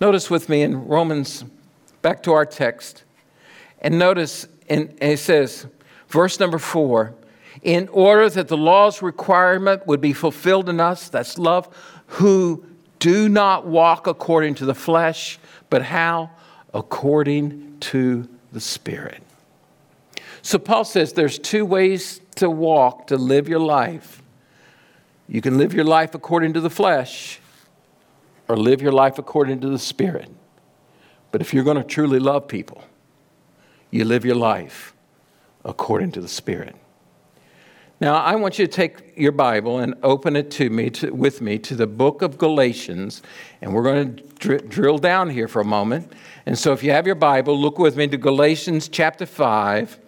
Notice 0.01 0.31
with 0.31 0.49
me 0.49 0.63
in 0.63 0.87
Romans, 0.87 1.45
back 2.01 2.23
to 2.23 2.33
our 2.33 2.47
text, 2.47 3.03
and 3.81 3.99
notice 3.99 4.47
in, 4.69 4.95
and 5.01 5.13
it 5.13 5.19
says, 5.19 5.67
verse 6.07 6.39
number 6.39 6.59
four, 6.59 7.13
in 7.63 7.89
order 7.89 8.31
that 8.31 8.47
the 8.47 8.57
law's 8.57 9.03
requirement 9.03 9.85
would 9.89 10.01
be 10.01 10.13
fulfilled 10.13 10.69
in 10.69 10.79
us, 10.79 11.09
that's 11.09 11.39
love, 11.39 11.69
who 12.07 12.65
do 13.01 13.29
not 13.29 13.67
walk 13.67 14.07
according 14.07 14.55
to 14.55 14.65
the 14.65 14.77
flesh, 14.77 15.41
but 15.71 15.83
how? 15.83 16.31
According 16.75 17.79
to 17.81 18.29
the 18.53 18.61
Spirit. 18.61 19.23
So 20.43 20.59
Paul 20.59 20.85
says 20.85 21.13
there's 21.13 21.39
two 21.39 21.65
ways 21.65 22.21
to 22.37 22.49
walk, 22.49 23.09
to 23.09 23.17
live 23.17 23.49
your 23.49 23.61
life. 23.61 24.23
You 25.29 25.41
can 25.41 25.59
live 25.59 25.75
your 25.75 25.85
life 25.85 26.15
according 26.15 26.55
to 26.55 26.61
the 26.61 26.71
flesh 26.71 27.41
or 28.49 28.57
live 28.57 28.81
your 28.81 28.93
life 28.93 29.19
according 29.19 29.61
to 29.61 29.69
the 29.69 29.79
Spirit. 29.79 30.31
But 31.31 31.41
if 31.41 31.53
you're 31.53 31.65
going 31.65 31.77
to 31.77 31.85
truly 31.85 32.19
love 32.19 32.49
people, 32.49 32.83
you 33.91 34.05
live 34.05 34.25
your 34.25 34.37
life 34.37 34.95
according 35.65 36.13
to 36.13 36.21
the 36.21 36.29
Spirit. 36.29 36.77
Now, 38.01 38.15
I 38.15 38.37
want 38.37 38.61
you 38.61 38.67
to 38.67 38.73
take 38.73 39.17
your 39.17 39.33
Bible 39.33 39.81
and 39.81 39.95
open 40.05 40.37
it 40.37 40.53
to 40.53 40.71
me, 40.71 40.89
to, 40.91 41.11
with 41.11 41.41
me, 41.41 41.59
to 41.59 41.75
the 41.75 41.89
book 41.89 42.23
of 42.23 42.39
Galatians, 42.39 43.23
and 43.61 43.75
we're 43.75 43.83
going 43.83 44.17
to 44.17 44.23
dr- 44.39 44.69
drill 44.69 44.99
down 44.99 45.31
here 45.31 45.49
for 45.49 45.61
a 45.61 45.65
moment. 45.65 46.13
And 46.47 46.57
so, 46.57 46.73
if 46.73 46.85
you 46.85 46.93
have 46.93 47.07
your 47.07 47.17
Bible, 47.17 47.59
look 47.61 47.77
with 47.77 47.97
me 47.97 48.07
to 48.07 48.17
Galatians 48.17 48.89
chapter 48.89 49.27
5 49.27 49.99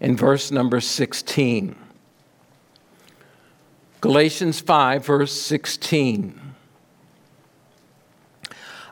and 0.00 0.18
verse 0.18 0.50
number 0.50 0.80
16. 0.80 1.76
Galatians 4.00 4.60
5, 4.60 5.06
verse 5.06 5.32
16. 5.40 6.40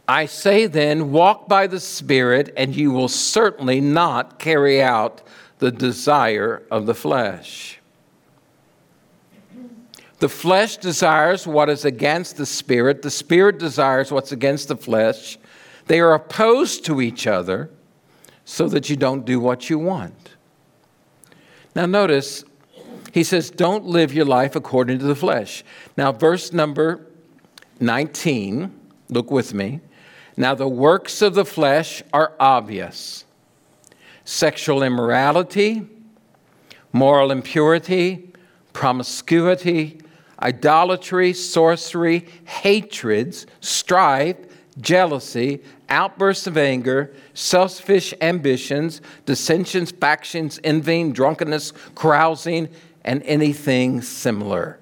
I 0.07 0.27
say 0.27 0.67
then, 0.67 1.11
walk 1.11 1.49
by 1.49 1.67
the 1.67 1.81
Spirit, 1.81 2.53
and 2.57 2.77
you 2.77 2.93
will 2.93 3.09
certainly 3.09 3.81
not 3.81 4.39
carry 4.39 4.81
out 4.81 5.23
the 5.59 5.73
desire 5.73 6.63
of 6.71 6.87
the 6.87 6.95
flesh. 6.95 7.81
The 10.25 10.31
flesh 10.31 10.79
desires 10.79 11.47
what 11.47 11.69
is 11.69 11.85
against 11.85 12.39
the 12.39 12.47
spirit, 12.47 13.03
the 13.03 13.11
spirit 13.11 13.59
desires 13.59 14.11
what's 14.11 14.33
against 14.33 14.69
the 14.69 14.77
flesh. 14.79 15.37
They 15.85 16.01
are 16.01 16.15
opposed 16.15 16.87
to 16.87 17.03
each 17.03 17.27
other 17.27 17.69
so 18.47 18.67
that 18.69 18.89
you 18.89 18.97
don't 18.97 19.27
do 19.27 19.39
what 19.39 19.69
you 19.69 19.79
want. 19.79 20.31
Now, 21.77 21.85
notice, 21.85 22.43
he 23.13 23.23
says, 23.23 23.51
don't 23.51 23.85
live 23.85 24.15
your 24.15 24.25
life 24.25 24.57
according 24.57 24.99
to 25.01 25.05
the 25.05 25.15
flesh. 25.15 25.63
Now, 25.95 26.11
verse 26.11 26.55
number 26.55 27.05
19, 27.81 28.73
look 29.11 29.31
with 29.31 29.53
me. 29.53 29.81
Now, 30.39 30.55
the 30.55 30.67
works 30.67 31.21
of 31.21 31.35
the 31.35 31.45
flesh 31.45 32.03
are 32.15 32.33
obvious 32.41 33.27
sexual 34.25 34.83
immorality, 34.83 35.87
moral 36.95 37.31
impurity, 37.31 38.33
promiscuity 38.73 40.01
idolatry, 40.43 41.33
sorcery, 41.33 42.27
hatreds, 42.45 43.47
strife, 43.61 44.37
jealousy, 44.81 45.63
outbursts 45.89 46.47
of 46.47 46.57
anger, 46.57 47.15
selfish 47.35 48.13
ambitions, 48.21 49.01
dissensions, 49.27 49.91
factions, 49.91 50.59
envying, 50.65 51.13
drunkenness, 51.13 51.73
carousing, 51.95 52.69
and 53.05 53.23
anything 53.25 54.03
similar. 54.03 54.79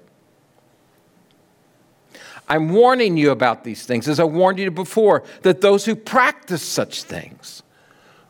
I'm 2.47 2.69
warning 2.69 3.17
you 3.17 3.31
about 3.31 3.63
these 3.63 3.85
things, 3.85 4.07
as 4.07 4.19
I 4.19 4.25
warned 4.25 4.59
you 4.59 4.69
before, 4.71 5.23
that 5.43 5.61
those 5.61 5.85
who 5.85 5.95
practice 5.95 6.61
such 6.61 7.03
things 7.03 7.63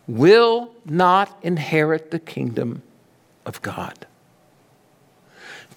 will 0.07 0.71
not 0.85 1.37
inherit 1.41 2.11
the 2.11 2.19
kingdom 2.19 2.83
of 3.45 3.61
God. 3.61 4.05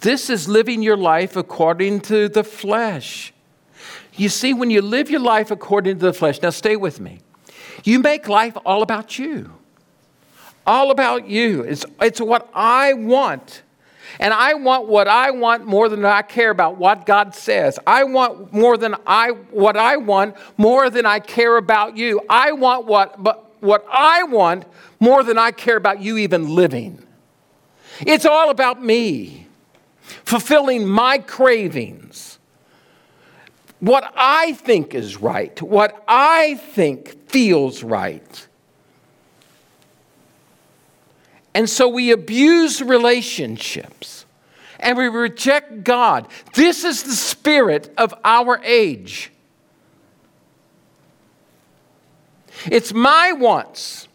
This 0.01 0.31
is 0.31 0.49
living 0.49 0.83
your 0.83 0.97
life 0.97 1.37
according 1.37 2.01
to 2.03 2.29
the 2.29 2.45
flesh. 2.45 3.33
You 4.15 4.29
see, 4.29 4.55
when 4.55 4.71
you 4.71 4.83
live 4.83 5.11
your 5.11 5.21
life 5.21 5.51
according 5.51 5.99
to 5.99 6.07
the 6.07 6.13
flesh, 6.13 6.41
now 6.43 6.51
stay 6.51 6.77
with 6.77 7.01
me, 7.01 7.21
you 7.85 8.01
make 8.01 8.29
life 8.29 8.57
all 8.65 8.83
about 8.83 9.19
you. 9.19 9.53
All 10.67 10.91
about 10.91 11.29
you. 11.29 11.63
It's, 11.63 11.85
it's 12.01 12.21
what 12.21 12.51
I 12.53 12.95
want. 12.95 13.63
And 14.19 14.33
I 14.33 14.55
want 14.55 14.89
what 14.89 15.09
I 15.09 15.31
want 15.31 15.67
more 15.67 15.89
than 15.89 16.05
I 16.05 16.23
care 16.23 16.51
about 16.51 16.77
what 16.77 17.07
God 17.07 17.35
says. 17.35 17.79
I 17.87 18.05
want 18.05 18.53
more 18.53 18.77
than 18.77 18.97
I 19.07 19.31
what 19.31 19.77
I 19.77 19.97
want 19.97 20.37
more 20.57 20.91
than 20.91 21.05
I 21.07 21.19
care 21.19 21.57
about 21.57 21.97
you. 21.97 22.23
I 22.29 22.53
want 22.53 22.87
what 22.87 23.23
but 23.23 23.55
what 23.61 23.85
I 23.91 24.23
want 24.23 24.65
more 25.01 25.23
than 25.23 25.39
I 25.39 25.51
care 25.51 25.77
about 25.77 26.01
you 26.01 26.17
even 26.19 26.55
living. 26.55 27.05
It's 28.01 28.25
all 28.25 28.51
about 28.51 28.83
me 28.83 29.46
fulfilling 30.27 30.87
my 30.87 31.19
cravings, 31.19 32.39
what 33.79 34.13
I 34.17 34.55
think 34.55 34.95
is 34.95 35.17
right, 35.17 35.61
what 35.63 36.03
I 36.09 36.57
think 36.57 37.31
feels 37.31 37.83
right. 37.83 38.47
And 41.55 41.71
so 41.71 41.89
we 41.89 42.11
abuse 42.11 42.83
relationships 42.83 44.27
and 44.81 44.99
we 44.99 45.07
reject 45.07 45.85
God. 45.85 46.27
This 46.55 46.85
is 46.85 47.05
the 47.05 47.15
spirit 47.15 47.95
of 47.97 48.13
our 48.25 48.61
age. 48.65 49.31
It's 52.67 52.93
my 52.93 53.33
wants. 53.33 54.09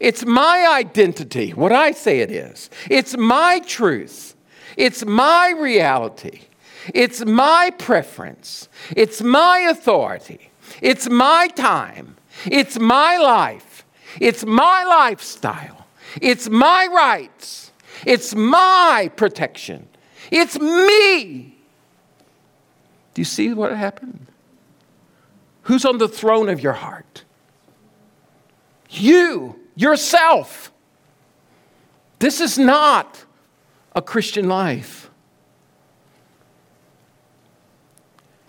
It's 0.00 0.24
my 0.24 0.66
identity, 0.78 1.50
what 1.50 1.72
I 1.72 1.92
say 1.92 2.20
it 2.20 2.30
is. 2.30 2.70
It's 2.90 3.16
my 3.16 3.60
truth. 3.60 4.35
It's 4.76 5.04
my 5.04 5.54
reality. 5.56 6.42
It's 6.94 7.24
my 7.24 7.70
preference. 7.78 8.68
It's 8.96 9.22
my 9.22 9.60
authority. 9.70 10.50
It's 10.82 11.08
my 11.08 11.48
time. 11.48 12.16
It's 12.44 12.78
my 12.78 13.16
life. 13.16 13.84
It's 14.20 14.44
my 14.44 14.84
lifestyle. 14.84 15.86
It's 16.20 16.48
my 16.48 16.88
rights. 16.92 17.72
It's 18.04 18.34
my 18.34 19.10
protection. 19.16 19.88
It's 20.30 20.58
me. 20.58 21.56
Do 23.14 23.20
you 23.20 23.24
see 23.24 23.52
what 23.52 23.72
happened? 23.76 24.26
Who's 25.62 25.84
on 25.84 25.98
the 25.98 26.08
throne 26.08 26.48
of 26.48 26.60
your 26.60 26.74
heart? 26.74 27.24
You, 28.90 29.58
yourself. 29.74 30.72
This 32.18 32.40
is 32.40 32.58
not 32.58 33.25
a 33.96 34.02
Christian 34.02 34.46
life. 34.46 35.10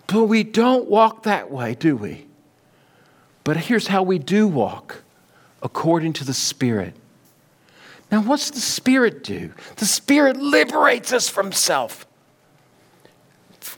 But 0.06 0.24
we 0.24 0.44
don't 0.44 0.88
walk 0.88 1.24
that 1.24 1.50
way, 1.50 1.74
do 1.74 1.96
we? 1.96 2.26
But 3.44 3.56
here's 3.56 3.86
how 3.86 4.02
we 4.02 4.18
do 4.18 4.46
walk 4.46 5.02
according 5.62 6.12
to 6.14 6.24
the 6.24 6.34
Spirit. 6.34 6.94
Now, 8.12 8.22
what's 8.22 8.50
the 8.50 8.60
Spirit 8.60 9.24
do? 9.24 9.52
The 9.76 9.86
Spirit 9.86 10.36
liberates 10.36 11.12
us 11.12 11.28
from 11.28 11.52
self. 11.52 12.06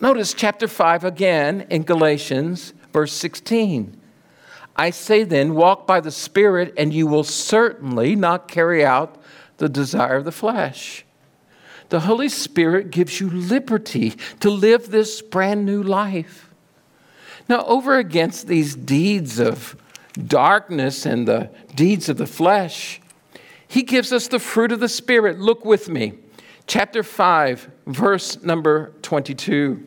Notice 0.00 0.35
chapter 0.35 0.66
5 0.66 1.04
again 1.04 1.66
in 1.70 1.83
Galatians, 1.83 2.72
verse 2.92 3.12
16. 3.12 3.96
I 4.74 4.90
say 4.90 5.24
then, 5.24 5.54
walk 5.54 5.87
by 5.87 6.00
the 6.00 6.11
Spirit, 6.11 6.74
and 6.76 6.92
you 6.92 7.06
will 7.06 7.24
certainly 7.24 8.16
not 8.16 8.48
carry 8.48 8.85
out 8.85 9.20
the 9.59 9.68
desire 9.68 10.16
of 10.16 10.24
the 10.24 10.33
flesh. 10.33 11.04
The 11.90 12.00
Holy 12.00 12.29
Spirit 12.29 12.90
gives 12.90 13.20
you 13.20 13.29
liberty 13.29 14.14
to 14.40 14.48
live 14.50 14.90
this 14.90 15.20
brand 15.22 15.66
new 15.66 15.83
life. 15.83 16.48
Now, 17.48 17.64
over 17.66 17.98
against 17.98 18.46
these 18.46 18.76
deeds 18.76 19.40
of 19.40 19.76
darkness 20.26 21.05
and 21.05 21.26
the 21.26 21.50
deeds 21.74 22.09
of 22.09 22.16
the 22.16 22.26
flesh, 22.26 23.00
he 23.66 23.83
gives 23.83 24.12
us 24.12 24.29
the 24.29 24.38
fruit 24.38 24.72
of 24.72 24.81
the 24.81 24.88
Spirit. 24.88 25.40
Look 25.40 25.64
with 25.64 25.88
me. 25.88 26.14
Chapter 26.68 27.03
5, 27.03 27.68
verse 27.87 28.40
number 28.42 28.92
22. 29.03 29.85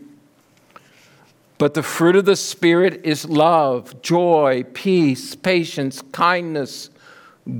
But 1.57 1.73
the 1.73 1.83
fruit 1.83 2.17
of 2.17 2.25
the 2.25 2.35
Spirit 2.35 3.05
is 3.05 3.29
love, 3.29 4.01
joy, 4.01 4.65
peace, 4.73 5.35
patience, 5.35 6.01
kindness, 6.11 6.89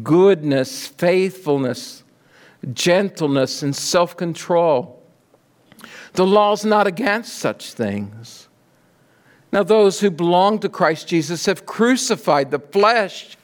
goodness, 0.04 0.88
faithfulness, 0.88 2.03
gentleness, 2.72 3.64
and 3.64 3.76
self 3.76 4.16
control. 4.16 5.02
The 6.14 6.26
law's 6.26 6.64
not 6.64 6.88
against 6.88 7.36
such 7.36 7.74
things. 7.74 8.48
Now, 9.52 9.64
those 9.64 10.00
who 10.00 10.10
belong 10.10 10.60
to 10.60 10.70
Christ 10.70 11.08
Jesus 11.08 11.46
have 11.46 11.66
crucified 11.66 12.52
the 12.52 12.60
flesh 12.60 13.38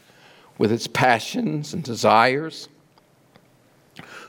with 0.57 0.71
its 0.71 0.87
passions 0.87 1.73
and 1.73 1.83
desires. 1.83 2.67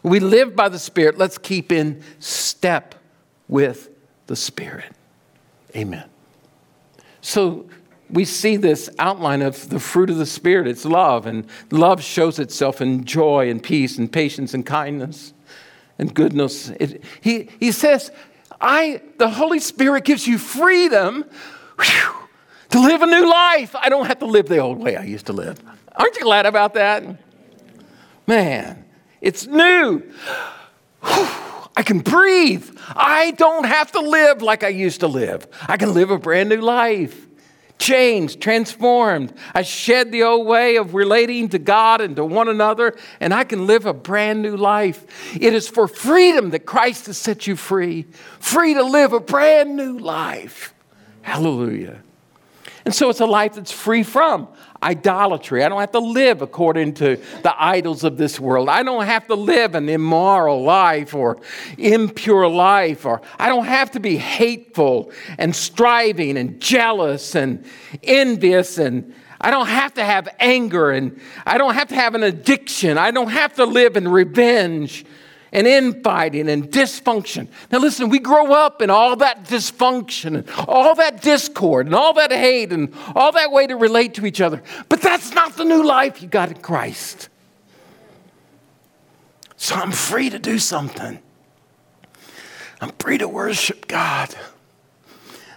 We 0.03 0.21
live 0.21 0.57
by 0.57 0.69
the 0.69 0.79
Spirit. 0.79 1.19
Let's 1.19 1.39
keep 1.39 1.73
in 1.73 2.03
step 2.19 2.95
with 3.49 3.91
the 4.27 4.37
Spirit. 4.37 4.93
Amen. 5.77 6.05
So, 7.21 7.67
we 8.13 8.25
see 8.25 8.57
this 8.57 8.91
outline 8.99 9.43
of 9.43 9.69
the 9.69 9.81
fruit 9.81 10.11
of 10.11 10.17
the 10.17 10.27
Spirit. 10.27 10.67
It's 10.67 10.85
love, 10.85 11.27
and 11.27 11.47
love 11.71 12.03
shows 12.03 12.39
itself 12.39 12.81
in 12.81 13.05
joy 13.05 13.51
and 13.51 13.63
peace 13.63 13.99
and 13.99 14.13
patience 14.13 14.55
and 14.55 14.65
kindness 14.65 15.33
and 15.99 16.15
goodness. 16.15 16.71
It, 16.71 17.05
he, 17.21 17.51
he 17.61 17.73
says, 17.73 18.11
I, 18.61 19.03
the 19.19 19.31
Holy 19.31 19.61
Spirit 19.61 20.05
gives 20.05 20.27
you 20.27 20.39
freedom 20.39 21.25
whew, 21.79 22.13
to 22.71 22.81
live 22.81 23.03
a 23.03 23.07
new 23.07 23.29
life. 23.29 23.75
I 23.77 23.89
don't 23.89 24.07
have 24.07 24.19
to 24.21 24.27
live 24.27 24.49
the 24.49 24.59
old 24.59 24.79
way 24.79 24.97
I 24.97 25.05
used 25.05 25.27
to 25.27 25.33
live. 25.33 25.63
Aren't 25.95 26.17
you 26.17 26.23
glad 26.23 26.47
about 26.47 26.75
that? 26.75 27.05
Man, 28.27 28.85
it's 29.21 29.47
new. 29.47 30.03
Whew, 31.03 31.29
I 31.77 31.83
can 31.83 32.01
breathe. 32.01 32.69
I 32.89 33.33
don't 33.33 33.65
have 33.65 33.93
to 33.93 34.01
live 34.01 34.43
like 34.43 34.65
I 34.65 34.69
used 34.69 35.01
to 35.01 35.07
live. 35.07 35.47
I 35.69 35.77
can 35.77 35.95
live 35.95 36.11
a 36.11 36.19
brand 36.19 36.49
new 36.49 36.61
life. 36.61 37.27
Changed, 37.81 38.43
transformed. 38.43 39.33
I 39.55 39.63
shed 39.63 40.13
the 40.13 40.23
old 40.23 40.47
way 40.47 40.77
of 40.77 40.93
relating 40.93 41.49
to 41.49 41.59
God 41.59 42.03
and 42.03 42.15
to 42.17 42.25
one 42.27 42.49
another, 42.49 42.95
and 43.21 43.33
I 43.33 43.45
can 43.45 43.67
live 43.67 43.87
a 43.87 43.95
brand 43.95 44.43
new 44.43 44.55
life. 44.55 45.07
It 45.35 45.55
is 45.55 45.67
for 45.67 45.89
freedom 45.89 46.51
that 46.51 46.67
Christ 46.67 47.07
has 47.07 47.17
set 47.17 47.47
you 47.47 47.57
free, 47.57 48.05
free 48.39 48.75
to 48.75 48.83
live 48.83 49.15
a 49.15 49.19
brand 49.19 49.77
new 49.77 49.99
life. 49.99 50.75
Hallelujah. 51.23 52.03
And 52.85 52.95
so 52.95 53.11
it's 53.11 53.21
a 53.21 53.27
life 53.27 53.55
that's 53.55 53.73
free 53.73 54.03
from 54.03 54.49
idolatry. 54.83 55.63
I 55.63 55.69
don't 55.69 55.81
have 55.81 55.93
to 55.93 55.99
live 55.99 56.41
according 56.43 56.95
to 56.95 57.17
the 57.43 57.55
idols 57.63 58.05
of 58.05 58.17
this 58.17 58.41
world. 58.41 58.69
I 58.69 58.83
don't 58.83 59.05
have 59.05 59.27
to 59.27 59.35
live 59.35 59.75
an 59.75 59.89
immoral 59.89 60.63
life 60.63 61.15
or 61.15 61.39
impure 61.77 62.49
life, 62.49 63.05
or 63.05 63.21
I 63.39 63.49
don't 63.49 63.67
have 63.67 63.91
to 63.93 64.01
be 64.01 64.17
hateful 64.17 65.13
and 65.39 65.55
striving 65.55 66.39
and 66.39 66.61
jealous 66.61 67.35
and 67.35 67.65
envious 68.03 68.79
and 68.79 69.15
I 69.43 69.51
don't 69.51 69.69
have 69.69 69.95
to 69.95 70.05
have 70.05 70.29
anger 70.39 70.91
and 70.91 71.19
I 71.47 71.57
don't 71.57 71.73
have 71.73 71.89
to 71.89 71.95
have 71.95 72.15
an 72.15 72.23
addiction. 72.23 72.99
I 72.99 73.11
don't 73.11 73.31
have 73.31 73.55
to 73.55 73.65
live 73.65 73.97
in 73.97 74.07
revenge 74.07 75.07
and 75.53 75.67
infighting 75.67 76.49
and 76.49 76.71
dysfunction. 76.71 77.49
Now, 77.73 77.79
listen, 77.79 78.09
we 78.09 78.19
grow 78.19 78.53
up 78.53 78.81
in 78.83 78.91
all 78.91 79.17
that 79.17 79.45
dysfunction 79.45 80.37
and 80.37 80.51
all 80.69 80.95
that 80.95 81.23
discord 81.23 81.87
and 81.87 81.95
all 81.95 82.13
that 82.15 82.31
hate 82.31 82.73
and 82.73 82.95
all 83.15 83.33
that 83.33 83.51
way 83.51 83.67
to 83.67 83.77
relate 83.77 84.15
to 84.15 84.27
each 84.27 84.41
other. 84.41 84.63
But 84.89 85.01
that's 85.01 85.35
not 85.35 85.57
the 85.57 85.65
new 85.65 85.85
life 85.85 86.23
you 86.23 86.29
got 86.29 86.51
in 86.51 86.59
Christ. 86.59 87.29
So 89.57 89.75
I'm 89.75 89.93
free 89.93 90.31
to 90.31 90.39
do 90.39 90.59
something. 90.59 91.19
I'm 92.81 92.93
free 92.99 93.19
to 93.19 93.29
worship 93.29 93.87
God. 93.89 94.35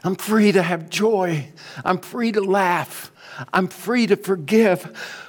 I'm 0.03 0.15
free 0.15 0.51
to 0.51 0.61
have 0.61 0.89
joy. 0.89 1.47
I'm 1.85 1.99
free 1.99 2.33
to 2.33 2.41
laugh. 2.41 3.12
I'm 3.51 3.67
free 3.67 4.07
to 4.07 4.15
forgive. 4.15 4.83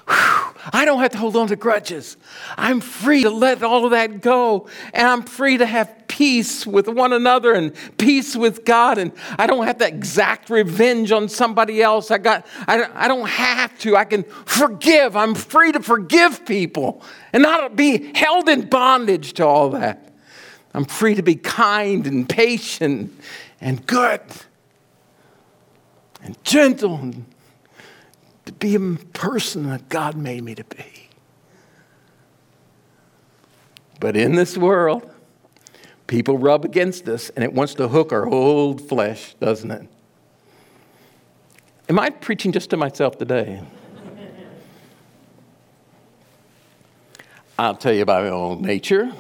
Whew. 0.09 0.45
I 0.73 0.85
don't 0.85 1.01
have 1.01 1.11
to 1.13 1.19
hold 1.19 1.37
on 1.37 1.49
to 1.49 1.57
grudges. 1.57 2.17
I'm 2.57 2.81
free 2.81 3.23
to 3.23 3.31
let 3.31 3.63
all 3.63 3.85
of 3.85 3.91
that 3.91 4.21
go. 4.21 4.69
And 4.93 5.07
I'm 5.07 5.23
free 5.23 5.59
to 5.59 5.67
have 5.67 6.09
peace 6.09 6.67
with 6.67 6.89
one 6.89 7.13
another 7.13 7.53
and 7.53 7.75
peace 7.99 8.35
with 8.35 8.65
God. 8.65 8.99
And 8.99 9.13
I 9.39 9.47
don't 9.47 9.67
have 9.67 9.79
to 9.79 9.87
exact 9.87 10.49
revenge 10.49 11.13
on 11.13 11.29
somebody 11.29 11.83
else. 11.83 12.11
I, 12.11 12.19
got, 12.19 12.47
I, 12.67 12.89
I 12.95 13.09
don't 13.09 13.29
have 13.29 13.79
to. 13.81 13.97
I 13.97 14.05
can 14.05 14.23
forgive. 14.23 15.17
I'm 15.17 15.35
free 15.35 15.73
to 15.73 15.81
forgive 15.81 16.47
people 16.47 17.03
and 17.33 17.43
not 17.43 17.77
be 17.77 18.13
held 18.15 18.49
in 18.49 18.69
bondage 18.69 19.35
to 19.35 19.47
all 19.47 19.71
that. 19.71 20.13
I'm 20.73 20.85
free 20.85 21.15
to 21.15 21.23
be 21.23 21.37
kind 21.37 22.07
and 22.07 22.29
patient 22.29 23.13
and 23.61 23.87
good 23.87 24.23
and 26.23 26.43
gentle 26.43 26.97
and 26.97 27.27
to 28.47 28.53
be 28.53 28.75
a 28.75 28.81
person 29.13 29.71
that 29.71 29.89
God 29.89 30.17
made 30.17 30.43
me 30.43 30.55
to 30.55 30.65
be. 30.65 31.09
But 34.01 34.17
in 34.17 34.35
this 34.35 34.59
world, 34.59 35.11
people 36.07 36.37
rub 36.37 36.65
against 36.65 37.09
us 37.09 37.31
and 37.31 37.45
it 37.45 37.53
wants 37.53 37.75
to 37.75 37.89
hook 37.89 38.13
our 38.13 38.27
old 38.27 38.87
flesh, 38.87 39.35
doesn't 39.41 39.71
it? 39.71 39.89
Am 41.89 41.99
I 41.99 42.11
preaching 42.11 42.53
just 42.53 42.71
to 42.71 42.77
myself 42.77 43.19
today? 43.19 43.63
I'll 47.59 47.77
tell 47.77 47.93
you 47.93 48.03
about 48.03 48.25
my 48.25 48.31
own 48.31 48.63
nature. 48.63 49.13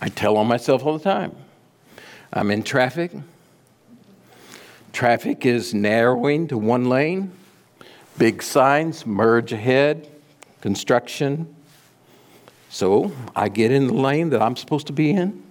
I 0.00 0.08
tell 0.08 0.36
on 0.36 0.46
myself 0.46 0.84
all 0.84 0.96
the 0.96 1.04
time. 1.04 1.34
I'm 2.32 2.50
in 2.50 2.62
traffic. 2.62 3.12
Traffic 4.92 5.46
is 5.46 5.74
narrowing 5.74 6.48
to 6.48 6.58
one 6.58 6.88
lane. 6.88 7.32
Big 8.18 8.42
signs, 8.42 9.06
merge 9.06 9.52
ahead, 9.52 10.08
construction. 10.60 11.54
So 12.68 13.12
I 13.34 13.48
get 13.48 13.72
in 13.72 13.86
the 13.86 13.94
lane 13.94 14.30
that 14.30 14.42
I'm 14.42 14.56
supposed 14.56 14.86
to 14.88 14.92
be 14.92 15.10
in. 15.10 15.42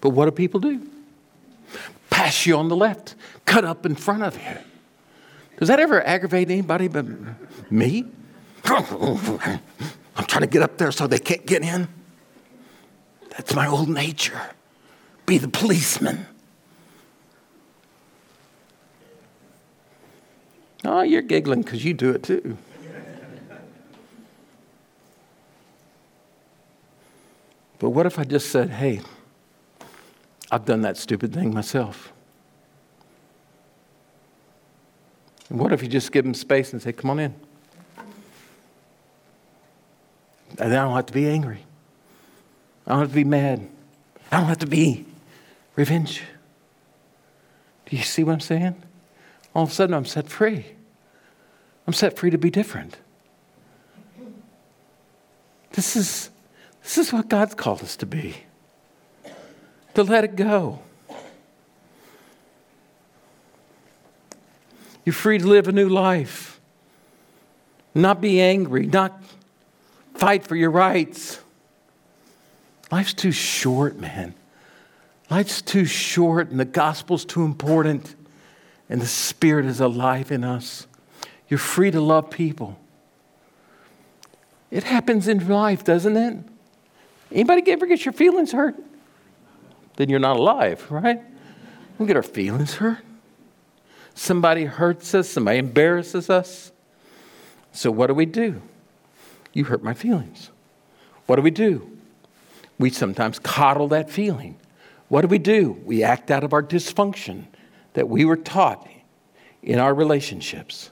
But 0.00 0.10
what 0.10 0.26
do 0.26 0.30
people 0.30 0.60
do? 0.60 0.86
Pass 2.10 2.46
you 2.46 2.56
on 2.56 2.68
the 2.68 2.76
left, 2.76 3.14
cut 3.44 3.64
up 3.64 3.86
in 3.86 3.94
front 3.94 4.22
of 4.22 4.36
you. 4.36 4.58
Does 5.58 5.68
that 5.68 5.78
ever 5.78 6.02
aggravate 6.06 6.50
anybody 6.50 6.88
but 6.88 7.06
me? 7.70 8.06
I'm 8.64 9.60
trying 10.26 10.42
to 10.42 10.46
get 10.46 10.62
up 10.62 10.78
there 10.78 10.92
so 10.92 11.06
they 11.06 11.18
can't 11.18 11.46
get 11.46 11.62
in. 11.62 11.88
That's 13.30 13.54
my 13.54 13.66
old 13.66 13.88
nature. 13.88 14.40
Be 15.26 15.38
the 15.38 15.48
policeman. 15.48 16.26
Oh, 20.84 21.02
you're 21.02 21.22
giggling 21.22 21.62
because 21.62 21.84
you 21.84 21.94
do 21.94 22.10
it 22.10 22.22
too. 22.22 22.56
But 27.78 27.90
what 27.90 28.06
if 28.06 28.18
I 28.18 28.24
just 28.24 28.50
said, 28.50 28.70
hey, 28.70 29.00
I've 30.52 30.66
done 30.66 30.82
that 30.82 30.96
stupid 30.96 31.32
thing 31.32 31.54
myself? 31.54 32.12
And 35.48 35.58
what 35.58 35.72
if 35.72 35.82
you 35.82 35.88
just 35.88 36.12
give 36.12 36.24
them 36.24 36.34
space 36.34 36.72
and 36.72 36.82
say, 36.82 36.92
come 36.92 37.10
on 37.10 37.18
in? 37.18 37.34
And 40.58 40.72
I 40.72 40.84
don't 40.84 40.94
have 40.94 41.06
to 41.06 41.12
be 41.12 41.26
angry. 41.26 41.64
I 42.86 42.90
don't 42.90 43.00
have 43.00 43.08
to 43.08 43.14
be 43.14 43.24
mad. 43.24 43.66
I 44.30 44.38
don't 44.38 44.48
have 44.48 44.58
to 44.58 44.66
be 44.66 45.06
revenge. 45.74 46.22
Do 47.86 47.96
you 47.96 48.02
see 48.02 48.22
what 48.24 48.32
I'm 48.34 48.40
saying? 48.40 48.80
All 49.60 49.64
of 49.64 49.72
a 49.72 49.74
sudden 49.74 49.94
I'm 49.94 50.06
set 50.06 50.26
free. 50.26 50.64
I'm 51.86 51.92
set 51.92 52.16
free 52.16 52.30
to 52.30 52.38
be 52.38 52.48
different. 52.48 52.96
This 55.72 55.96
is, 55.96 56.30
this 56.82 56.96
is 56.96 57.12
what 57.12 57.28
God's 57.28 57.54
called 57.54 57.82
us 57.82 57.94
to 57.96 58.06
be 58.06 58.36
to 59.92 60.02
let 60.02 60.24
it 60.24 60.34
go. 60.34 60.78
You're 65.04 65.12
free 65.12 65.36
to 65.36 65.46
live 65.46 65.68
a 65.68 65.72
new 65.72 65.90
life, 65.90 66.58
not 67.94 68.22
be 68.22 68.40
angry, 68.40 68.86
not 68.86 69.22
fight 70.14 70.46
for 70.46 70.56
your 70.56 70.70
rights. 70.70 71.38
Life's 72.90 73.12
too 73.12 73.32
short, 73.32 73.98
man. 73.98 74.34
Life's 75.28 75.60
too 75.60 75.84
short, 75.84 76.48
and 76.50 76.58
the 76.58 76.64
gospel's 76.64 77.26
too 77.26 77.42
important, 77.42 78.14
and 78.90 79.00
the 79.00 79.06
Spirit 79.06 79.64
is 79.64 79.80
alive 79.80 80.32
in 80.32 80.42
us. 80.42 80.86
You're 81.48 81.58
free 81.58 81.92
to 81.92 82.00
love 82.00 82.28
people. 82.28 82.76
It 84.70 84.84
happens 84.84 85.28
in 85.28 85.48
life, 85.48 85.84
doesn't 85.84 86.16
it? 86.16 86.38
Anybody 87.32 87.70
ever 87.70 87.86
get 87.86 88.04
your 88.04 88.12
feelings 88.12 88.52
hurt? 88.52 88.74
Then 89.96 90.08
you're 90.10 90.18
not 90.18 90.36
alive, 90.36 90.84
right? 90.90 91.22
We 91.98 92.06
get 92.06 92.16
our 92.16 92.22
feelings 92.22 92.74
hurt. 92.74 92.98
Somebody 94.14 94.64
hurts 94.64 95.14
us, 95.14 95.28
somebody 95.28 95.58
embarrasses 95.58 96.28
us. 96.28 96.72
So 97.72 97.92
what 97.92 98.08
do 98.08 98.14
we 98.14 98.26
do? 98.26 98.60
You 99.52 99.64
hurt 99.64 99.84
my 99.84 99.94
feelings. 99.94 100.50
What 101.26 101.36
do 101.36 101.42
we 101.42 101.52
do? 101.52 101.96
We 102.78 102.90
sometimes 102.90 103.38
coddle 103.38 103.86
that 103.88 104.10
feeling. 104.10 104.56
What 105.08 105.22
do 105.22 105.28
we 105.28 105.38
do? 105.38 105.80
We 105.84 106.02
act 106.02 106.30
out 106.30 106.42
of 106.42 106.52
our 106.52 106.62
dysfunction 106.62 107.44
that 107.94 108.08
we 108.08 108.24
were 108.24 108.36
taught 108.36 108.86
in 109.62 109.78
our 109.78 109.94
relationships. 109.94 110.90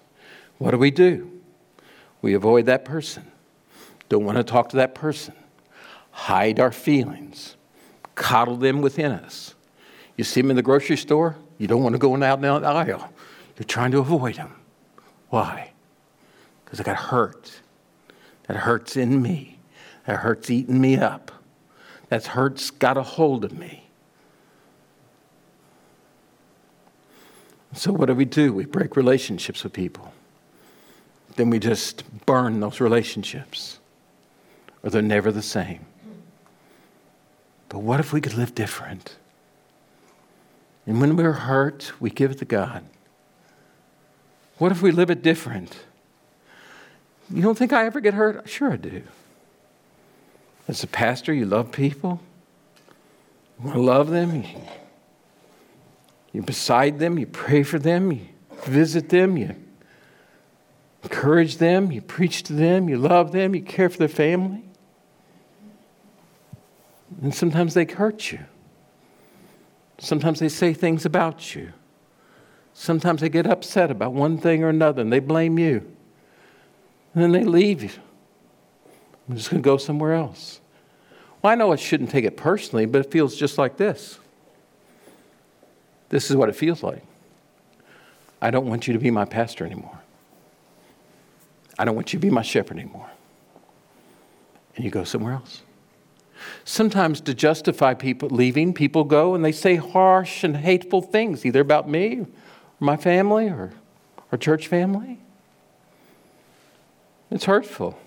What 0.59 0.73
do 0.73 0.79
we 0.79 0.91
do? 0.91 1.31
We 2.21 2.35
avoid 2.35 2.67
that 2.67 2.85
person, 2.85 3.31
don't 4.09 4.25
want 4.25 4.39
to 4.39 4.45
talk 4.45 4.71
to 4.71 4.77
that 4.77 4.95
person, 4.95 5.35
hide 6.11 6.59
our 6.59 6.73
feelings, 6.73 7.57
coddle 8.17 8.57
them 8.57 8.81
within 8.81 9.13
us. 9.13 9.55
You 10.17 10.25
see 10.25 10.41
them 10.41 10.51
in 10.51 10.57
the 10.57 10.63
grocery 10.63 10.97
store, 10.97 11.37
you 11.59 11.69
don't 11.69 11.83
want 11.83 11.95
to 11.95 11.99
go 11.99 12.15
out 12.23 12.41
down 12.41 12.63
the 12.63 12.69
aisle. 12.69 13.13
You're 13.57 13.65
trying 13.65 13.93
to 13.93 13.99
avoid 13.99 14.37
them. 14.37 14.55
Why? 15.31 15.73
Because 16.65 16.81
I 16.81 16.83
got 16.83 16.97
hurt. 16.97 17.61
That 18.47 18.57
hurts 18.57 18.97
in 18.97 19.21
me. 19.23 19.59
That 20.07 20.19
hurt's 20.19 20.51
eating 20.51 20.81
me 20.81 20.97
up. 20.97 21.31
That 22.09 22.27
hurt's 22.27 22.71
got 22.71 22.97
a 22.97 23.03
hold 23.03 23.45
of 23.45 23.57
me. 23.57 23.88
So, 27.75 27.93
what 27.93 28.07
do 28.07 28.15
we 28.15 28.25
do? 28.25 28.53
We 28.53 28.65
break 28.65 28.97
relationships 28.97 29.63
with 29.63 29.73
people. 29.73 30.13
Then 31.37 31.51
we 31.51 31.59
just 31.59 32.03
burn 32.27 32.61
those 32.61 32.81
relationships, 32.81 33.79
or 34.83 34.91
they're 34.91 35.03
never 35.03 35.31
the 35.31 35.43
same. 35.43 35.85
But 37.69 37.81
what 37.81 38.01
if 38.01 38.13
we 38.13 38.21
could 38.21 38.35
live 38.35 38.55
different? 38.55 39.17
And 40.87 41.01
when 41.01 41.17
we're 41.17 41.33
hurt, 41.33 41.93
we 42.01 42.11
give 42.11 42.31
it 42.31 42.39
to 42.39 42.47
God. 42.47 42.83
What 44.57 44.73
if 44.73 44.83
we 44.83 44.91
live 44.91 45.11
it 45.11 45.23
different? 45.23 45.77
You 47.31 47.43
don't 47.43 47.59
think 47.59 47.73
I 47.73 47.85
ever 47.85 48.01
get 48.01 48.15
hurt? 48.15 48.49
Sure, 48.49 48.73
I 48.73 48.77
do. 48.77 49.03
As 50.67 50.83
a 50.83 50.87
pastor, 50.87 51.33
you 51.33 51.45
love 51.45 51.71
people. 51.73 52.21
You 53.59 53.67
want 53.67 53.77
to 53.77 53.83
love 53.83 54.09
them. 54.09 54.45
You're 56.33 56.45
beside 56.45 56.99
them. 56.99 57.19
You 57.19 57.27
pray 57.27 57.63
for 57.63 57.79
them. 57.79 58.13
You 58.13 58.27
visit 58.65 59.09
them. 59.09 59.37
You 59.37 59.55
encourage 61.03 61.57
them. 61.57 61.91
You 61.91 62.03
preach 62.03 62.43
to 62.45 62.53
them. 62.53 62.89
You 62.89 62.99
love 62.99 63.33
them. 63.33 63.55
You 63.55 63.63
care 63.63 63.89
for 63.89 63.99
their 63.99 64.09
family. 64.09 64.65
And 67.23 67.35
sometimes 67.35 67.75
they 67.75 67.85
hurt 67.85 68.33
you. 68.33 68.41
Sometimes 69.99 70.39
they 70.39 70.49
say 70.49 70.73
things 70.75 71.05
about 71.05 71.55
you. 71.55 71.73
Sometimes 72.75 73.21
they 73.21 73.29
get 73.29 73.47
upset 73.47 73.91
about 73.91 74.13
one 74.13 74.39
thing 74.39 74.63
or 74.63 74.69
another 74.69 75.03
and 75.03 75.13
they 75.13 75.19
blame 75.19 75.59
you. 75.59 75.79
And 77.15 77.23
then 77.25 77.33
they 77.33 77.45
leave 77.45 77.83
you. 77.83 77.91
I'm 79.29 79.37
just 79.37 79.51
going 79.51 79.63
to 79.63 79.67
go 79.67 79.77
somewhere 79.77 80.15
else. 80.15 80.61
Well, 81.43 81.53
I 81.53 81.57
know 81.57 81.73
I 81.73 81.77
shouldn't 81.77 82.11
take 82.11 82.25
it 82.25 82.37
personally, 82.37 82.87
but 82.87 83.05
it 83.05 83.11
feels 83.11 83.37
just 83.37 83.59
like 83.59 83.77
this. 83.77 84.19
This 86.09 86.31
is 86.31 86.37
what 86.37 86.49
it 86.49 86.57
feels 86.57 86.83
like. 86.83 87.03
I 88.41 88.51
don't 88.51 88.67
want 88.67 88.87
you 88.87 88.93
to 88.93 88.99
be 88.99 89.11
my 89.11 89.25
pastor 89.25 89.65
anymore. 89.65 89.99
I 91.79 91.85
don't 91.85 91.95
want 91.95 92.13
you 92.13 92.19
to 92.19 92.23
be 92.27 92.31
my 92.31 92.43
shepherd 92.43 92.79
anymore. 92.79 93.11
And 94.77 94.85
you 94.85 94.91
go 94.91 95.05
somewhere 95.05 95.35
else. 95.35 95.63
Sometimes, 96.65 97.21
to 97.23 97.35
justify 97.35 97.95
people 97.95 98.29
leaving, 98.29 98.73
people 98.73 99.05
go 99.05 99.35
and 99.35 99.45
they 99.45 99.53
say 99.53 99.77
harsh 99.77 100.45
and 100.45 100.57
hateful 100.57 101.03
things, 101.03 101.45
either 101.45 101.61
about 101.61 101.89
me, 101.89 102.21
or 102.21 102.27
my 102.79 102.97
family, 102.97 103.49
or 103.49 103.73
our 104.31 104.39
church 104.39 104.69
family. 104.69 105.19
It's 107.31 107.45
hurtful. 107.45 107.99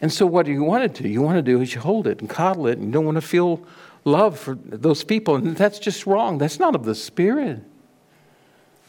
And 0.00 0.12
so, 0.12 0.26
what 0.26 0.46
do 0.46 0.52
you 0.52 0.62
want 0.62 0.94
to 0.94 1.02
do? 1.02 1.08
You 1.08 1.22
want 1.22 1.38
to 1.38 1.42
do 1.42 1.60
is 1.60 1.74
you 1.74 1.80
hold 1.80 2.06
it 2.06 2.20
and 2.20 2.30
coddle 2.30 2.66
it, 2.66 2.78
and 2.78 2.86
you 2.86 2.92
don't 2.92 3.04
want 3.04 3.16
to 3.16 3.22
feel 3.22 3.64
love 4.04 4.38
for 4.38 4.54
those 4.54 5.04
people. 5.04 5.36
And 5.36 5.56
that's 5.56 5.78
just 5.78 6.06
wrong. 6.06 6.38
That's 6.38 6.58
not 6.58 6.74
of 6.74 6.84
the 6.84 6.94
Spirit. 6.94 7.62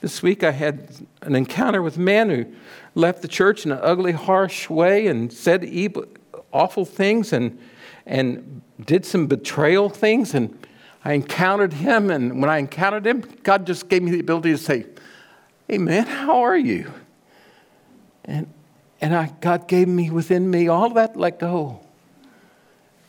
This 0.01 0.21
week 0.21 0.43
I 0.43 0.51
had 0.51 0.89
an 1.21 1.35
encounter 1.35 1.81
with 1.81 1.97
a 1.97 2.01
man 2.01 2.29
who 2.29 2.45
left 2.93 3.21
the 3.21 3.27
church 3.27 3.65
in 3.65 3.71
an 3.71 3.79
ugly, 3.81 4.11
harsh 4.11 4.69
way 4.69 5.07
and 5.07 5.31
said 5.31 5.63
evil, 5.63 6.05
awful 6.51 6.83
things 6.83 7.31
and, 7.31 7.57
and 8.05 8.61
did 8.85 9.05
some 9.05 9.27
betrayal 9.27 9.89
things. 9.89 10.33
And 10.33 10.57
I 11.05 11.13
encountered 11.13 11.73
him. 11.73 12.11
And 12.11 12.41
when 12.41 12.49
I 12.49 12.57
encountered 12.57 13.07
him, 13.07 13.21
God 13.43 13.65
just 13.65 13.87
gave 13.87 14.03
me 14.03 14.11
the 14.11 14.19
ability 14.19 14.51
to 14.51 14.57
say, 14.57 14.85
Hey, 15.69 15.77
man, 15.77 16.05
how 16.05 16.41
are 16.41 16.57
you? 16.57 16.91
And, 18.25 18.47
and 18.99 19.15
I, 19.15 19.31
God 19.39 19.67
gave 19.67 19.87
me 19.87 20.09
within 20.09 20.49
me 20.49 20.67
all 20.67 20.89
that 20.91 21.15
let 21.15 21.39
go. 21.39 21.79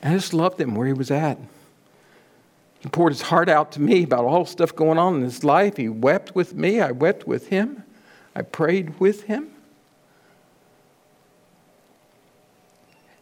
I 0.03 0.13
just 0.13 0.33
loved 0.33 0.61
him 0.61 0.75
where 0.75 0.87
he 0.87 0.93
was 0.93 1.11
at. 1.11 1.39
He 2.85 2.91
poured 2.91 3.15
his 3.15 3.23
heart 3.23 3.49
out 3.49 3.73
to 3.73 3.81
me 3.81 4.03
about 4.03 4.27
all 4.27 4.45
the 4.45 4.51
stuff 4.51 4.77
going 4.77 4.99
on 4.99 5.15
in 5.15 5.23
his 5.23 5.43
life. 5.43 5.79
He 5.79 5.89
wept 5.89 6.35
with 6.35 6.55
me. 6.55 6.83
I 6.83 6.91
wept 6.91 7.27
with 7.27 7.49
him. 7.49 7.83
I 8.37 8.43
prayed 8.43 9.01
with 9.01 9.23
him. 9.23 9.49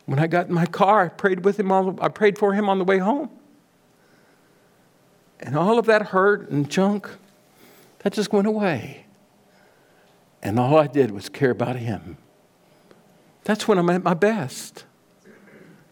When 0.07 0.18
I 0.18 0.27
got 0.27 0.48
in 0.48 0.53
my 0.53 0.66
car, 0.66 1.05
I 1.05 1.09
prayed 1.11 1.44
with 1.44 1.61
him. 1.61 1.70
All, 1.70 1.96
I 2.03 2.09
prayed 2.09 2.38
for 2.38 2.55
him 2.55 2.68
on 2.68 2.79
the 2.79 2.85
way 2.85 2.98
home. 2.98 3.31
And 5.38 5.57
all 5.57 5.79
of 5.79 5.87
that 5.87 6.07
hurt 6.09 6.51
and 6.51 6.68
junk, 6.68 7.09
that 8.01 8.12
just 8.12 8.33
went 8.33 8.48
away. 8.48 9.07
And 10.42 10.59
all 10.59 10.77
I 10.77 10.88
did 10.88 11.12
was 11.12 11.29
care 11.29 11.53
about 11.53 11.77
him. 11.77 12.16
That's 13.44 13.68
when 13.68 13.79
I'm 13.79 13.90
at 13.90 14.03
my 14.03 14.14
best. 14.14 14.87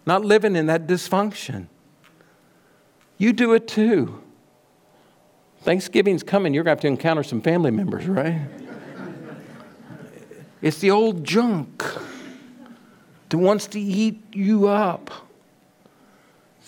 Not 0.05 0.25
living 0.25 0.57
in 0.57 0.67
that 0.67 0.89
dysfunction. 0.89 1.69
You 3.21 3.35
do 3.35 3.53
it 3.53 3.69
too. 3.69 4.19
Thanksgiving's 5.61 6.23
coming. 6.23 6.55
You're 6.55 6.65
going 6.65 6.75
to 6.75 6.79
have 6.79 6.81
to 6.81 6.87
encounter 6.87 7.23
some 7.23 7.43
family 7.43 7.71
members, 7.71 8.07
right? 8.07 8.41
it's 10.63 10.79
the 10.79 10.91
old 10.91 11.23
junk 11.23 11.85
that 13.29 13.37
wants 13.37 13.67
to 13.67 13.79
eat 13.79 14.23
you 14.33 14.69
up. 14.69 15.11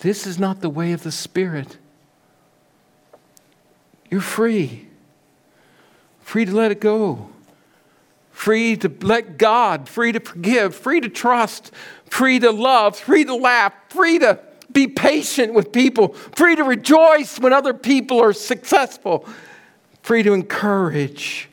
This 0.01 0.27
is 0.27 0.37
not 0.37 0.61
the 0.61 0.69
way 0.69 0.91
of 0.91 1.01
the 1.01 1.11
Spirit. 1.11 1.77
You're 4.11 4.21
free. 4.21 4.87
Free 6.21 6.45
to 6.45 6.51
let 6.51 6.71
it 6.71 6.79
go. 6.79 7.29
Free 8.29 8.77
to 8.77 8.93
let 9.01 9.39
God, 9.39 9.89
free 9.89 10.11
to 10.11 10.19
forgive, 10.19 10.75
free 10.75 11.01
to 11.01 11.09
trust, 11.09 11.71
free 12.05 12.37
to 12.37 12.51
love, 12.51 12.95
free 12.95 13.25
to 13.25 13.33
laugh, 13.33 13.73
free 13.89 14.19
to 14.19 14.39
be 14.73 14.87
patient 14.87 15.53
with 15.53 15.71
people, 15.71 16.09
free 16.35 16.55
to 16.55 16.63
rejoice 16.63 17.39
when 17.39 17.53
other 17.53 17.73
people 17.73 18.21
are 18.21 18.33
successful, 18.33 19.27
free 20.01 20.23
to 20.23 20.33
encourage. 20.33 21.49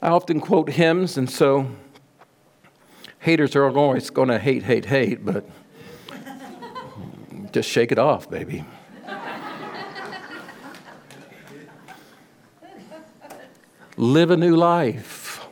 I 0.00 0.08
often 0.08 0.40
quote 0.40 0.70
hymns, 0.70 1.16
and 1.16 1.30
so 1.30 1.68
haters 3.20 3.54
are 3.54 3.68
always 3.70 4.10
going 4.10 4.28
to 4.28 4.38
hate, 4.38 4.64
hate, 4.64 4.86
hate, 4.86 5.24
but 5.24 5.44
just 7.52 7.68
shake 7.68 7.92
it 7.92 7.98
off, 7.98 8.28
baby. 8.30 8.64
Live 13.96 14.30
a 14.30 14.36
new 14.36 14.56
life. 14.56 15.46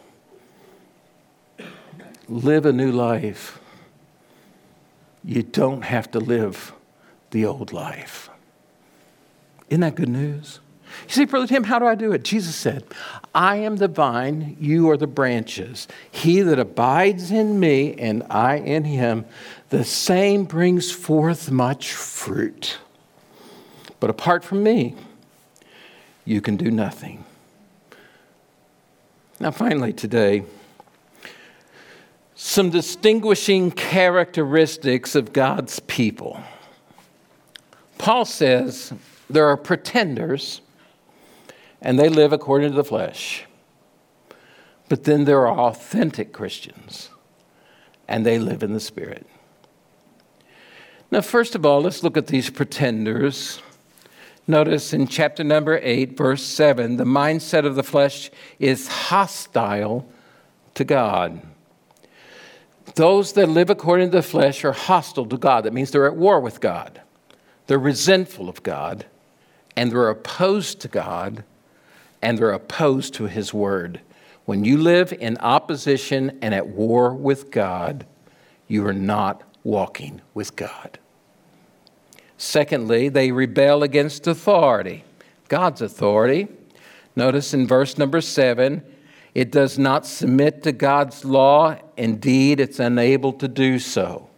Live 2.28 2.64
a 2.64 2.72
new 2.72 2.90
life. 2.90 3.59
You 5.24 5.42
don't 5.42 5.82
have 5.82 6.10
to 6.12 6.18
live 6.18 6.72
the 7.30 7.44
old 7.46 7.72
life. 7.72 8.30
Isn't 9.68 9.82
that 9.82 9.94
good 9.94 10.08
news? 10.08 10.60
You 11.06 11.14
see, 11.14 11.24
Brother 11.24 11.46
Tim, 11.46 11.64
how 11.64 11.78
do 11.78 11.86
I 11.86 11.94
do 11.94 12.12
it? 12.12 12.24
Jesus 12.24 12.56
said, 12.56 12.84
I 13.34 13.56
am 13.56 13.76
the 13.76 13.86
vine, 13.86 14.56
you 14.58 14.90
are 14.90 14.96
the 14.96 15.06
branches. 15.06 15.86
He 16.10 16.40
that 16.42 16.58
abides 16.58 17.30
in 17.30 17.60
me 17.60 17.94
and 17.94 18.24
I 18.28 18.56
in 18.56 18.84
him, 18.84 19.24
the 19.68 19.84
same 19.84 20.44
brings 20.44 20.90
forth 20.90 21.50
much 21.50 21.92
fruit. 21.92 22.78
But 24.00 24.10
apart 24.10 24.42
from 24.42 24.62
me, 24.62 24.96
you 26.24 26.40
can 26.40 26.56
do 26.56 26.70
nothing. 26.70 27.24
Now, 29.38 29.52
finally, 29.52 29.92
today, 29.92 30.42
some 32.42 32.70
distinguishing 32.70 33.70
characteristics 33.70 35.14
of 35.14 35.30
God's 35.30 35.78
people. 35.80 36.40
Paul 37.98 38.24
says 38.24 38.94
there 39.28 39.46
are 39.46 39.58
pretenders 39.58 40.62
and 41.82 41.98
they 41.98 42.08
live 42.08 42.32
according 42.32 42.70
to 42.70 42.74
the 42.74 42.82
flesh. 42.82 43.44
But 44.88 45.04
then 45.04 45.26
there 45.26 45.46
are 45.46 45.68
authentic 45.68 46.32
Christians 46.32 47.10
and 48.08 48.24
they 48.24 48.38
live 48.38 48.62
in 48.62 48.72
the 48.72 48.80
Spirit. 48.80 49.26
Now, 51.10 51.20
first 51.20 51.54
of 51.54 51.66
all, 51.66 51.82
let's 51.82 52.02
look 52.02 52.16
at 52.16 52.28
these 52.28 52.48
pretenders. 52.48 53.60
Notice 54.46 54.94
in 54.94 55.08
chapter 55.08 55.44
number 55.44 55.78
8, 55.82 56.16
verse 56.16 56.42
7, 56.42 56.96
the 56.96 57.04
mindset 57.04 57.66
of 57.66 57.74
the 57.74 57.84
flesh 57.84 58.30
is 58.58 58.88
hostile 58.88 60.10
to 60.72 60.84
God. 60.84 61.42
Those 62.94 63.32
that 63.34 63.48
live 63.48 63.70
according 63.70 64.10
to 64.10 64.18
the 64.18 64.22
flesh 64.22 64.64
are 64.64 64.72
hostile 64.72 65.26
to 65.26 65.36
God. 65.36 65.64
That 65.64 65.72
means 65.72 65.90
they're 65.90 66.06
at 66.06 66.16
war 66.16 66.40
with 66.40 66.60
God, 66.60 67.00
they're 67.66 67.78
resentful 67.78 68.48
of 68.48 68.62
God, 68.62 69.06
and 69.76 69.90
they're 69.90 70.10
opposed 70.10 70.80
to 70.80 70.88
God, 70.88 71.44
and 72.20 72.38
they're 72.38 72.52
opposed 72.52 73.14
to 73.14 73.24
His 73.24 73.54
word. 73.54 74.00
When 74.44 74.64
you 74.64 74.78
live 74.78 75.12
in 75.12 75.38
opposition 75.38 76.38
and 76.42 76.54
at 76.54 76.66
war 76.66 77.14
with 77.14 77.50
God, 77.50 78.06
you 78.66 78.86
are 78.86 78.92
not 78.92 79.42
walking 79.62 80.20
with 80.34 80.56
God. 80.56 80.98
Secondly, 82.36 83.08
they 83.08 83.32
rebel 83.32 83.82
against 83.82 84.26
authority, 84.26 85.04
God's 85.48 85.82
authority. 85.82 86.48
Notice 87.14 87.52
in 87.52 87.66
verse 87.66 87.98
number 87.98 88.20
seven, 88.20 88.82
it 89.34 89.52
does 89.52 89.78
not 89.78 90.06
submit 90.06 90.62
to 90.64 90.72
God's 90.72 91.24
law. 91.24 91.76
Indeed, 91.96 92.60
it's 92.60 92.80
unable 92.80 93.32
to 93.34 93.48
do 93.48 93.78
so. 93.78 94.28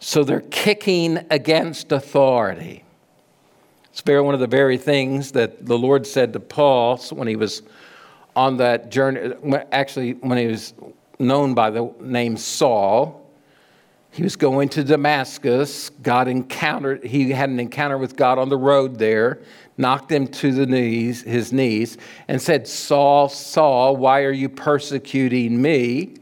So 0.00 0.24
they're 0.24 0.40
kicking 0.40 1.24
against 1.30 1.90
authority. 1.90 2.84
It's 3.90 4.02
very, 4.02 4.20
one 4.20 4.34
of 4.34 4.40
the 4.40 4.46
very 4.46 4.78
things 4.78 5.32
that 5.32 5.66
the 5.66 5.76
Lord 5.76 6.06
said 6.06 6.32
to 6.34 6.40
Paul 6.40 6.98
when 7.10 7.26
he 7.26 7.34
was 7.34 7.62
on 8.36 8.58
that 8.58 8.90
journey, 8.90 9.34
actually, 9.72 10.12
when 10.12 10.38
he 10.38 10.46
was 10.46 10.72
known 11.18 11.54
by 11.54 11.70
the 11.70 11.92
name 12.00 12.36
Saul. 12.36 13.28
He 14.10 14.22
was 14.22 14.36
going 14.36 14.68
to 14.70 14.84
Damascus. 14.84 15.90
God 15.90 16.28
encountered, 16.28 17.04
he 17.04 17.30
had 17.30 17.50
an 17.50 17.58
encounter 17.58 17.98
with 17.98 18.16
God 18.16 18.38
on 18.38 18.48
the 18.48 18.56
road 18.56 18.98
there, 18.98 19.40
knocked 19.78 20.10
him 20.10 20.26
to 20.26 20.52
the 20.52 20.66
knees, 20.66 21.22
his 21.22 21.52
knees, 21.52 21.96
and 22.26 22.42
said, 22.42 22.66
Saul, 22.66 23.28
Saul, 23.28 23.96
why 23.96 24.22
are 24.22 24.32
you 24.32 24.48
persecuting 24.48 25.62
me? 25.62 26.16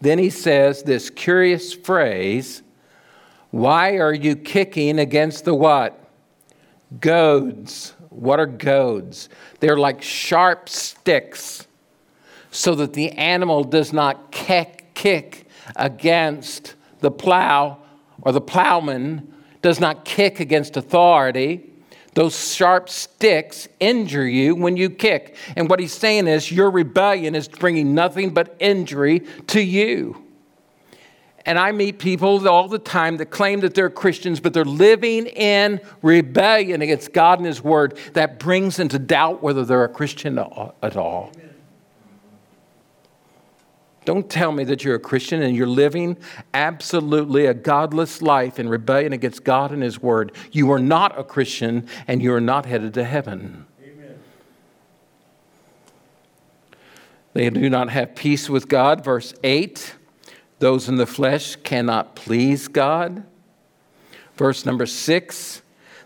Then 0.00 0.18
he 0.18 0.30
says 0.30 0.82
this 0.82 1.10
curious 1.10 1.72
phrase, 1.72 2.62
why 3.50 3.96
are 3.98 4.14
you 4.14 4.36
kicking 4.36 4.98
against 4.98 5.44
the 5.44 5.54
what? 5.54 5.98
Goads. 7.00 7.94
What 8.10 8.40
are 8.40 8.46
goads? 8.46 9.28
They're 9.60 9.76
like 9.76 10.02
sharp 10.02 10.68
sticks 10.68 11.66
so 12.50 12.74
that 12.76 12.94
the 12.94 13.12
animal 13.12 13.64
does 13.64 13.92
not 13.92 14.32
kick, 14.32 14.94
kick 14.94 15.46
against 15.74 16.74
the 17.00 17.10
plow 17.10 17.78
or 18.22 18.32
the 18.32 18.40
plowman 18.40 19.34
does 19.62 19.80
not 19.80 20.04
kick 20.04 20.40
against 20.40 20.76
authority. 20.76 21.70
Those 22.16 22.54
sharp 22.54 22.88
sticks 22.88 23.68
injure 23.78 24.26
you 24.26 24.54
when 24.54 24.78
you 24.78 24.88
kick. 24.88 25.36
And 25.54 25.68
what 25.68 25.80
he's 25.80 25.92
saying 25.92 26.28
is 26.28 26.50
your 26.50 26.70
rebellion 26.70 27.34
is 27.34 27.46
bringing 27.46 27.94
nothing 27.94 28.30
but 28.30 28.56
injury 28.58 29.20
to 29.48 29.60
you. 29.60 30.24
And 31.44 31.58
I 31.58 31.72
meet 31.72 31.98
people 31.98 32.48
all 32.48 32.68
the 32.68 32.78
time 32.78 33.18
that 33.18 33.26
claim 33.26 33.60
that 33.60 33.74
they're 33.74 33.90
Christians, 33.90 34.40
but 34.40 34.54
they're 34.54 34.64
living 34.64 35.26
in 35.26 35.78
rebellion 36.00 36.80
against 36.80 37.12
God 37.12 37.38
and 37.38 37.46
His 37.46 37.62
Word. 37.62 37.98
That 38.14 38.38
brings 38.38 38.78
into 38.78 38.98
doubt 38.98 39.42
whether 39.42 39.66
they're 39.66 39.84
a 39.84 39.88
Christian 39.88 40.38
at 40.38 40.96
all. 40.96 41.32
Don't 44.06 44.30
tell 44.30 44.52
me 44.52 44.64
that 44.64 44.82
you're 44.84 44.94
a 44.94 45.00
Christian 45.00 45.42
and 45.42 45.54
you're 45.54 45.66
living 45.66 46.16
absolutely 46.54 47.44
a 47.44 47.52
godless 47.52 48.22
life 48.22 48.58
in 48.58 48.68
rebellion 48.68 49.12
against 49.12 49.44
God 49.44 49.72
and 49.72 49.82
His 49.82 50.00
Word. 50.00 50.32
You 50.52 50.70
are 50.72 50.78
not 50.78 51.18
a 51.18 51.24
Christian 51.24 51.86
and 52.08 52.22
you 52.22 52.32
are 52.32 52.40
not 52.40 52.64
headed 52.64 52.94
to 52.94 53.04
heaven. 53.04 53.66
Amen. 53.84 54.18
They 57.34 57.50
do 57.50 57.68
not 57.68 57.90
have 57.90 58.14
peace 58.14 58.48
with 58.48 58.68
God. 58.68 59.04
Verse 59.04 59.34
8 59.44 59.96
those 60.58 60.88
in 60.88 60.96
the 60.96 61.06
flesh 61.06 61.56
cannot 61.56 62.16
please 62.16 62.68
God. 62.68 63.24
Verse 64.36 64.64
number 64.64 64.86
six 64.86 65.62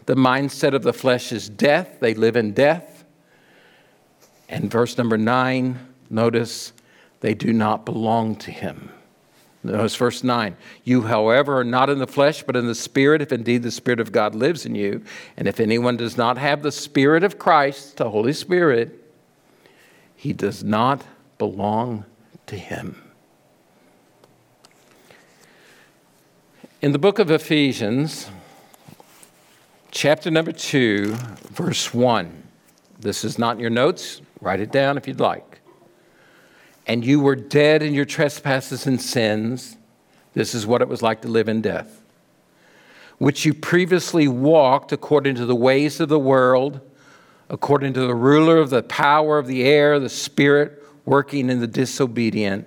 the 0.07 0.17
mindset 0.17 0.75
of 0.75 0.83
the 0.83 0.93
flesh 0.93 1.31
is 1.31 1.49
death, 1.49 1.99
they 2.01 2.15
live 2.15 2.35
in 2.35 2.53
death. 2.53 3.05
And 4.49 4.69
verse 4.69 4.99
number 4.99 5.17
nine, 5.17 5.79
notice 6.09 6.73
they 7.21 7.35
do 7.35 7.53
not 7.53 7.85
belong 7.85 8.37
to 8.37 8.51
him. 8.51 8.91
Notice 9.63 9.95
verse 9.97 10.25
9. 10.25 10.57
You, 10.85 11.03
however, 11.03 11.59
are 11.59 11.65
not 11.65 11.91
in 11.91 11.99
the 11.99 12.07
flesh, 12.07 12.43
but 12.43 12.57
in 12.57 12.67
the 12.67 12.75
Spirit, 12.75 13.21
if 13.21 13.31
indeed 13.31 13.63
the 13.63 13.71
Spirit 13.71 14.01
of 14.01 14.11
God 14.11 14.35
lives 14.35 14.65
in 14.65 14.75
you. 14.75 15.03
And 15.37 15.47
if 15.47 15.61
anyone 15.61 15.99
does 15.99 16.17
not 16.17 16.39
have 16.39 16.63
the 16.63 16.73
Spirit 16.73 17.23
of 17.23 17.39
Christ, 17.39 17.99
the 17.99 18.09
Holy 18.09 18.33
Spirit, 18.33 19.13
he 20.17 20.33
does 20.33 20.65
not 20.65 21.05
belong 21.37 22.07
to 22.47 22.57
him. 22.57 23.03
In 26.81 26.93
the 26.93 26.99
book 26.99 27.19
of 27.19 27.31
Ephesians, 27.31 28.31
chapter 29.91 30.31
number 30.31 30.53
2, 30.53 31.15
verse 31.51 31.93
1, 31.93 32.43
this 32.99 33.25
is 33.25 33.39
not 33.39 33.57
in 33.57 33.61
your 33.61 33.69
notes, 33.69 34.23
write 34.41 34.61
it 34.61 34.73
down 34.73 34.97
if 34.97 35.07
you'd 35.07 35.21
like. 35.21 35.50
And 36.87 37.05
you 37.05 37.21
were 37.21 37.37
dead 37.37 37.83
in 37.83 37.95
your 37.95 38.05
trespasses 38.05 38.87
and 38.87 39.01
sins. 39.01 39.77
This 40.35 40.55
is 40.55 40.67
what 40.67 40.83
it 40.83 40.89
was 40.89 41.03
like 41.03 41.23
to 41.23 41.29
live 41.29 41.49
in 41.49 41.61
death. 41.61 42.03
Which 43.19 43.45
you 43.45 43.55
previously 43.55 44.29
walked 44.29 44.93
according 44.93 45.35
to 45.37 45.47
the 45.47 45.55
ways 45.55 46.01
of 46.01 46.09
the 46.09 46.19
world, 46.19 46.81
according 47.49 47.93
to 47.95 48.01
the 48.01 48.15
ruler 48.15 48.59
of 48.59 48.71
the 48.71 48.83
power 48.83 49.39
of 49.39 49.47
the 49.47 49.65
air, 49.65 49.99
the 50.01 50.09
spirit 50.09 50.83
working 51.05 51.51
in 51.51 51.61
the 51.61 51.67
disobedient. 51.67 52.67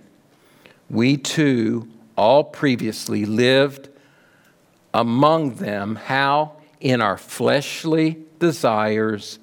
We 0.89 1.18
too 1.18 1.88
all 2.16 2.43
previously 2.43 3.26
lived 3.26 3.89
among 4.93 5.55
them 5.55 5.95
how 5.95 6.57
in 6.80 7.01
our 7.01 7.18
fleshly 7.18 8.18
desires, 8.39 9.39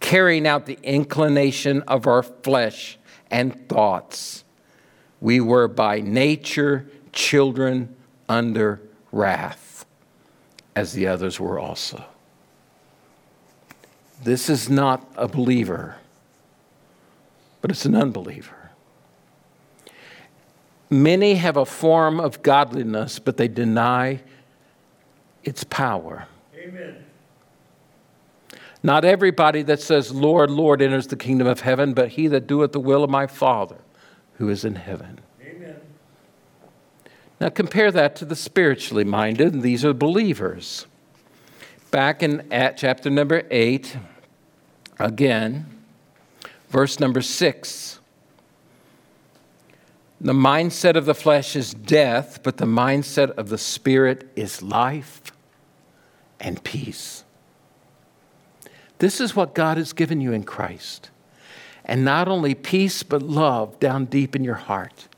carrying 0.00 0.46
out 0.46 0.66
the 0.66 0.78
inclination 0.82 1.82
of 1.82 2.06
our 2.06 2.22
flesh 2.22 2.98
and 3.34 3.68
thoughts, 3.68 4.44
we 5.20 5.40
were 5.40 5.66
by 5.66 6.00
nature 6.00 6.88
children 7.12 7.96
under 8.28 8.80
wrath, 9.10 9.84
as 10.76 10.92
the 10.92 11.08
others 11.08 11.40
were 11.40 11.58
also. 11.58 12.04
This 14.22 14.48
is 14.48 14.70
not 14.70 15.04
a 15.16 15.26
believer, 15.26 15.96
but 17.60 17.72
it's 17.72 17.84
an 17.84 17.96
unbeliever. 17.96 18.70
Many 20.88 21.34
have 21.34 21.56
a 21.56 21.66
form 21.66 22.20
of 22.20 22.40
godliness, 22.40 23.18
but 23.18 23.36
they 23.36 23.48
deny 23.48 24.20
its 25.42 25.64
power. 25.64 26.28
Amen. 26.56 27.03
Not 28.84 29.06
everybody 29.06 29.62
that 29.62 29.80
says, 29.80 30.12
Lord, 30.12 30.50
Lord, 30.50 30.82
enters 30.82 31.06
the 31.06 31.16
kingdom 31.16 31.46
of 31.46 31.60
heaven, 31.60 31.94
but 31.94 32.10
he 32.10 32.26
that 32.28 32.46
doeth 32.46 32.72
the 32.72 32.80
will 32.80 33.02
of 33.02 33.08
my 33.08 33.26
Father 33.26 33.78
who 34.34 34.50
is 34.50 34.62
in 34.62 34.74
heaven. 34.74 35.20
Amen. 35.42 35.76
Now 37.40 37.48
compare 37.48 37.90
that 37.90 38.14
to 38.16 38.26
the 38.26 38.36
spiritually 38.36 39.04
minded, 39.04 39.54
and 39.54 39.62
these 39.62 39.86
are 39.86 39.94
believers. 39.94 40.84
Back 41.90 42.22
in 42.22 42.46
at 42.52 42.76
chapter 42.76 43.08
number 43.08 43.44
8, 43.50 43.96
again, 44.98 45.64
verse 46.68 47.00
number 47.00 47.22
6. 47.22 48.00
The 50.20 50.32
mindset 50.34 50.96
of 50.96 51.06
the 51.06 51.14
flesh 51.14 51.56
is 51.56 51.72
death, 51.72 52.42
but 52.42 52.58
the 52.58 52.66
mindset 52.66 53.30
of 53.30 53.48
the 53.48 53.58
spirit 53.58 54.30
is 54.36 54.60
life 54.60 55.22
and 56.38 56.62
peace. 56.62 57.23
This 58.98 59.20
is 59.20 59.36
what 59.36 59.54
God 59.54 59.76
has 59.76 59.92
given 59.92 60.20
you 60.20 60.32
in 60.32 60.44
Christ. 60.44 61.10
And 61.84 62.04
not 62.04 62.28
only 62.28 62.54
peace, 62.54 63.02
but 63.02 63.22
love 63.22 63.78
down 63.80 64.06
deep 64.06 64.34
in 64.34 64.44
your 64.44 64.54
heart 64.54 65.08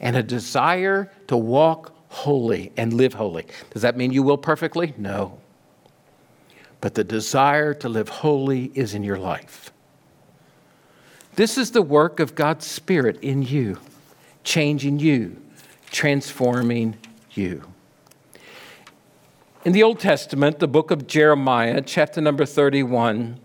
and 0.00 0.16
a 0.16 0.22
desire 0.22 1.10
to 1.26 1.36
walk 1.36 1.94
holy 2.08 2.72
and 2.76 2.92
live 2.94 3.14
holy. 3.14 3.46
Does 3.70 3.82
that 3.82 3.96
mean 3.96 4.12
you 4.12 4.22
will 4.22 4.38
perfectly? 4.38 4.94
No. 4.96 5.38
But 6.80 6.94
the 6.94 7.04
desire 7.04 7.74
to 7.74 7.88
live 7.88 8.08
holy 8.08 8.70
is 8.74 8.94
in 8.94 9.02
your 9.02 9.18
life. 9.18 9.72
This 11.34 11.58
is 11.58 11.72
the 11.72 11.82
work 11.82 12.20
of 12.20 12.34
God's 12.34 12.66
Spirit 12.66 13.18
in 13.20 13.42
you. 13.42 13.78
changing 14.46 15.00
you, 15.00 15.36
transforming 15.90 16.96
you. 17.32 17.62
In 19.66 19.72
the 19.72 19.82
Old 19.82 19.98
Testament, 19.98 20.60
the 20.60 20.68
book 20.68 20.92
of 20.92 21.08
Jeremiah, 21.08 21.82
chapter 21.82 22.20
number 22.20 22.46
31, 22.46 23.40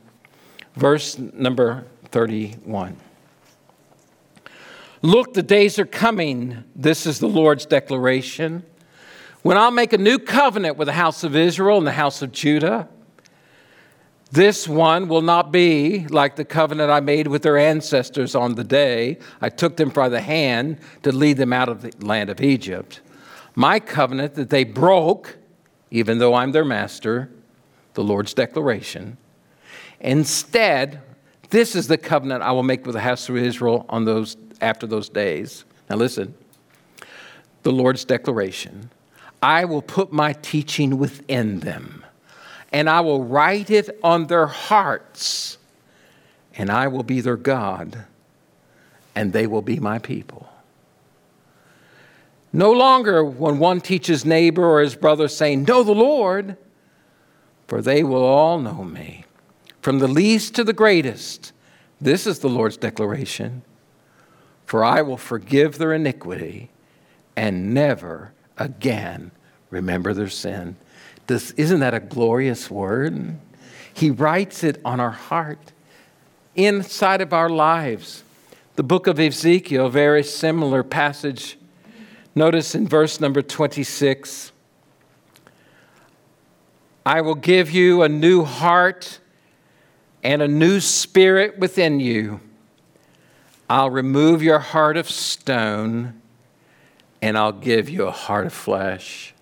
verse 0.76 1.18
number 1.18 1.88
31. 2.12 2.96
Look, 5.02 5.34
the 5.34 5.42
days 5.42 5.80
are 5.80 5.86
coming. 5.88 6.64
This 6.76 7.08
is 7.08 7.18
the 7.18 7.28
Lord's 7.28 7.66
declaration. 7.66 8.62
When 9.42 9.58
I'll 9.58 9.72
make 9.72 9.94
a 9.94 9.98
new 9.98 10.20
covenant 10.20 10.78
with 10.78 10.86
the 10.86 10.94
house 10.94 11.24
of 11.24 11.36
Israel 11.36 11.80
and 11.80 11.88
the 11.88 11.92
house 11.92 12.22
of 12.22 12.32
Judah, 12.32 12.88
this 14.32 14.68
one 14.68 15.08
will 15.08 15.24
not 15.24 15.52
be 15.52 16.06
like 16.06 16.36
the 16.36 16.46
covenant 16.46 16.92
I 16.92 17.00
made 17.00 17.26
with 17.26 17.42
their 17.42 17.58
ancestors 17.58 18.36
on 18.36 18.54
the 18.54 18.64
day 18.64 19.18
I 19.42 19.50
took 19.50 19.76
them 19.76 19.90
by 19.90 20.08
the 20.08 20.22
hand 20.22 20.78
to 21.02 21.12
lead 21.12 21.38
them 21.38 21.52
out 21.52 21.68
of 21.68 21.82
the 21.82 21.92
land 22.06 22.30
of 22.30 22.42
Egypt. 22.42 23.02
My 23.56 23.80
covenant 23.80 24.36
that 24.36 24.52
they 24.52 24.64
broke, 24.64 25.40
even 25.92 26.18
though 26.18 26.34
I'm 26.34 26.54
their 26.54 26.66
master, 26.66 27.30
the 27.94 28.04
Lord's 28.04 28.34
declaration. 28.34 29.18
Instead, 30.00 31.02
this 31.50 31.76
is 31.76 31.88
the 31.88 31.98
covenant 31.98 32.42
I 32.42 32.54
will 32.54 32.64
make 32.64 32.86
with 32.86 32.96
the 32.96 33.02
house 33.02 33.28
of 33.28 33.36
Israel 33.38 33.86
on 33.90 34.06
those 34.06 34.38
after 34.62 34.88
those 34.88 35.10
days. 35.10 35.66
Now 35.90 35.98
listen. 35.98 36.34
The 37.64 37.72
Lord's 37.72 38.06
declaration. 38.06 38.90
I 39.44 39.66
will 39.66 39.82
put 39.82 40.12
my 40.12 40.34
teaching 40.34 40.98
within 40.98 41.60
them, 41.60 42.06
and 42.72 42.90
I 42.90 43.02
will 43.02 43.24
write 43.24 43.70
it 43.70 44.00
on 44.04 44.28
their 44.28 44.48
hearts, 44.48 45.58
and 46.56 46.70
I 46.70 46.88
will 46.88 47.04
be 47.04 47.22
their 47.22 47.38
God, 47.38 48.06
and 49.16 49.34
they 49.34 49.46
will 49.48 49.62
be 49.62 49.80
my 49.80 50.00
people. 50.00 50.51
No 52.54 52.72
longer 52.72 53.24
when 53.24 53.60
one 53.60 53.82
teaches 53.82 54.26
neighbor 54.26 54.66
or 54.66 54.82
his 54.82 54.96
brother, 54.96 55.28
saying, 55.28 55.64
Know 55.64 55.84
the 55.84 55.94
Lord, 55.94 56.58
for 57.68 57.82
they 57.82 58.04
will 58.04 58.24
all 58.24 58.60
know 58.60 58.84
me, 58.84 59.26
from 59.82 60.00
the 60.00 60.08
least 60.08 60.56
to 60.56 60.64
the 60.64 60.74
greatest. 60.74 61.54
This 62.02 62.28
is 62.28 62.40
the 62.40 62.50
Lord's 62.50 62.78
declaration. 62.78 63.62
For 64.66 64.84
I 64.84 65.02
will 65.02 65.18
forgive 65.18 65.78
their 65.78 65.94
iniquity 65.94 66.70
and 67.36 67.74
never 67.74 68.34
again 68.58 69.32
remember 69.70 70.14
their 70.14 70.30
sin. 70.30 70.76
Does, 71.28 71.52
isn't 71.52 71.80
that 71.80 71.94
a 71.94 72.00
glorious 72.00 72.70
word? 72.70 73.38
He 73.94 74.10
writes 74.10 74.64
it 74.64 74.80
on 74.84 75.00
our 75.00 75.12
heart, 75.12 75.72
inside 76.56 77.22
of 77.22 77.34
our 77.34 77.50
lives. 77.50 78.24
The 78.76 78.84
book 78.84 79.08
of 79.08 79.20
Ezekiel, 79.20 79.88
a 79.88 79.90
very 79.90 80.24
similar 80.24 80.84
passage. 80.84 81.58
Notice 82.34 82.76
in 82.76 82.88
verse 82.88 83.20
number 83.20 83.42
26 83.42 84.52
I 87.06 87.22
will 87.22 87.36
give 87.36 87.72
you 87.72 88.04
a 88.04 88.10
new 88.10 88.44
heart 88.44 89.20
and 90.24 90.42
a 90.42 90.48
new 90.48 90.80
spirit 90.80 91.58
within 91.58 92.00
you 92.00 92.40
I'll 93.72 93.90
remove 93.90 94.44
your 94.44 94.60
heart 94.60 94.98
of 94.98 95.10
stone 95.10 96.22
and 97.22 97.38
I'll 97.38 97.54
give 97.54 97.88
you 97.88 98.06
a 98.06 98.12
heart 98.12 98.48
of 98.48 98.52
flesh. 98.52 99.34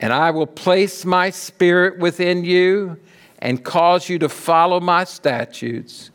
And 0.00 0.12
I 0.12 0.32
will 0.32 0.48
place 0.48 1.04
my 1.04 1.30
spirit 1.30 2.00
within 2.00 2.44
you 2.44 2.98
and 3.38 3.64
cause 3.64 4.08
you 4.08 4.18
to 4.18 4.28
follow 4.28 4.80
my 4.80 5.04
statutes 5.04 6.10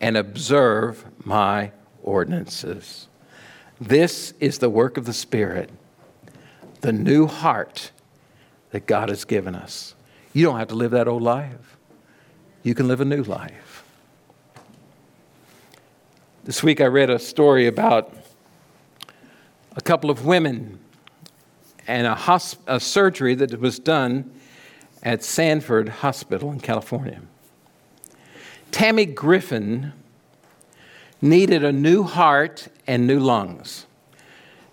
and 0.00 0.16
observe 0.16 1.04
my 1.24 1.70
ordinances. 2.02 3.06
This 3.82 4.32
is 4.38 4.58
the 4.58 4.70
work 4.70 4.96
of 4.96 5.06
the 5.06 5.12
Spirit, 5.12 5.68
the 6.82 6.92
new 6.92 7.26
heart 7.26 7.90
that 8.70 8.86
God 8.86 9.08
has 9.08 9.24
given 9.24 9.56
us. 9.56 9.96
You 10.32 10.46
don't 10.46 10.56
have 10.56 10.68
to 10.68 10.76
live 10.76 10.92
that 10.92 11.08
old 11.08 11.22
life, 11.22 11.76
you 12.62 12.76
can 12.76 12.86
live 12.86 13.00
a 13.00 13.04
new 13.04 13.24
life. 13.24 13.82
This 16.44 16.62
week 16.62 16.80
I 16.80 16.84
read 16.84 17.10
a 17.10 17.18
story 17.18 17.66
about 17.66 18.14
a 19.74 19.80
couple 19.80 20.10
of 20.10 20.24
women 20.24 20.78
and 21.88 22.06
a, 22.06 22.14
hosp- 22.14 22.58
a 22.68 22.78
surgery 22.78 23.34
that 23.34 23.58
was 23.58 23.80
done 23.80 24.32
at 25.02 25.24
Stanford 25.24 25.88
Hospital 25.88 26.52
in 26.52 26.60
California. 26.60 27.20
Tammy 28.70 29.06
Griffin 29.06 29.92
needed 31.20 31.64
a 31.64 31.72
new 31.72 32.04
heart 32.04 32.68
and 32.86 33.06
new 33.06 33.18
lungs. 33.18 33.86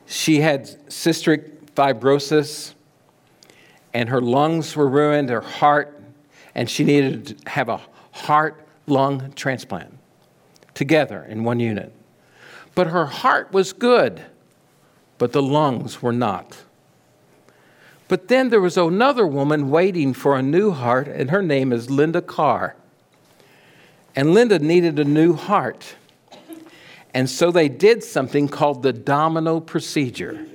She 0.06 0.42
had 0.42 0.66
cystic 0.88 1.52
fibrosis, 1.76 2.74
and 3.94 4.10
her 4.10 4.22
lungs 4.22 4.76
were 4.76 4.88
ruined, 4.88 5.30
her 5.30 5.42
heart, 5.42 6.02
and 6.56 6.70
she 6.70 6.84
needed 6.84 7.28
to 7.28 7.50
have 7.50 7.70
a 7.70 7.80
heart 8.12 8.66
lung 8.88 9.32
transplant 9.34 9.98
together 10.74 11.24
in 11.24 11.44
one 11.44 11.60
unit. 11.60 11.94
But 12.76 12.88
her 12.88 13.06
heart 13.06 13.52
was 13.52 13.74
good, 13.74 14.24
but 15.18 15.32
the 15.32 15.42
lungs 15.42 16.02
were 16.02 16.14
not. 16.14 16.58
But 18.08 18.28
then 18.28 18.50
there 18.50 18.62
was 18.62 18.78
another 18.78 19.28
woman 19.28 19.70
waiting 19.70 20.14
for 20.14 20.36
a 20.36 20.42
new 20.42 20.72
heart, 20.72 21.08
and 21.08 21.30
her 21.30 21.44
name 21.44 21.72
is 21.72 21.90
Linda 21.90 22.22
Carr. 22.22 22.76
And 24.16 24.34
Linda 24.34 24.58
needed 24.58 24.98
a 24.98 25.04
new 25.04 25.34
heart. 25.34 25.96
And 27.14 27.30
so 27.30 27.52
they 27.52 27.70
did 27.70 28.04
something 28.04 28.48
called 28.48 28.84
the 28.84 28.94
domino 28.94 29.60
procedure. 29.60 30.46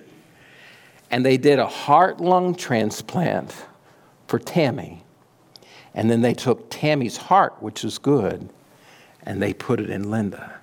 And 1.11 1.25
they 1.25 1.37
did 1.37 1.59
a 1.59 1.67
heart 1.67 2.21
lung 2.21 2.55
transplant 2.55 3.55
for 4.27 4.39
Tammy. 4.39 5.03
And 5.95 6.11
then 6.11 6.23
they 6.23 6.35
took 6.35 6.71
Tammy's 6.71 7.17
heart, 7.17 7.55
which 7.61 7.85
was 7.85 7.99
good, 7.99 8.49
and 9.23 9.41
they 9.41 9.53
put 9.55 9.81
it 9.81 9.91
in 9.91 10.11
Linda. 10.11 10.61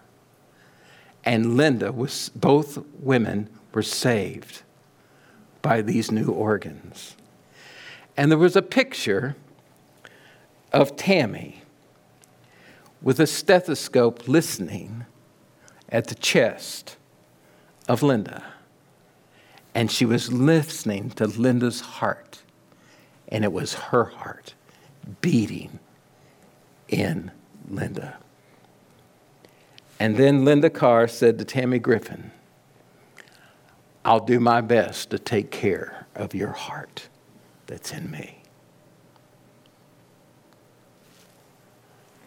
And 1.24 1.56
Linda 1.56 1.92
was, 1.92 2.30
both 2.36 2.84
women 3.00 3.50
were 3.74 3.84
saved 3.84 4.64
by 5.62 5.82
these 5.82 6.12
new 6.12 6.30
organs. 6.30 7.16
And 8.18 8.32
there 8.32 8.38
was 8.38 8.56
a 8.56 8.62
picture 8.62 9.36
of 10.74 10.96
Tammy 10.96 11.62
with 13.02 13.20
a 13.20 13.28
stethoscope 13.28 14.28
listening 14.28 15.06
at 15.92 16.08
the 16.08 16.16
chest 16.16 16.98
of 17.88 18.02
Linda. 18.02 18.44
And 19.74 19.92
she 19.92 20.06
was 20.06 20.32
listening 20.32 21.12
to 21.12 21.28
Linda's 21.28 21.82
heart, 21.82 22.42
and 23.28 23.44
it 23.44 23.52
was 23.54 23.74
her 23.74 24.06
heart 24.06 24.54
beating 25.22 25.80
in 26.88 27.32
Linda. 27.70 28.18
And 30.00 30.18
then 30.18 30.46
Linda 30.46 30.70
Carr 30.70 31.08
said 31.08 31.38
to 31.40 31.46
Tammy 31.46 31.80
Griffin, 31.80 32.32
I'll 34.04 34.20
do 34.20 34.40
my 34.40 34.62
best 34.62 35.12
to 35.12 35.20
take 35.20 35.52
care 35.52 36.08
of 36.16 36.34
your 36.34 36.52
heart 36.52 37.08
that's 37.68 37.94
in 37.94 38.10
me. 38.10 38.42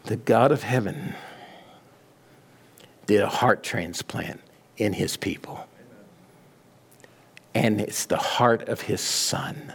The 0.05 0.17
God 0.17 0.53
of 0.53 0.63
heaven 0.63 1.15
did 3.07 3.21
a 3.21 3.29
heart 3.29 3.63
transplant 3.63 4.41
in 4.77 4.93
his 4.93 5.17
people. 5.17 5.67
And 7.55 7.81
it's 7.81 8.07
the 8.07 8.17
heart 8.17 8.69
of 8.69 8.83
his 8.83 9.01
son. 9.01 9.75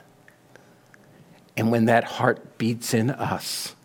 And 1.56 1.72
when 1.72 1.86
that 1.86 2.04
heart 2.04 2.58
beats 2.58 2.94
in 2.94 3.10
us, 3.10 3.76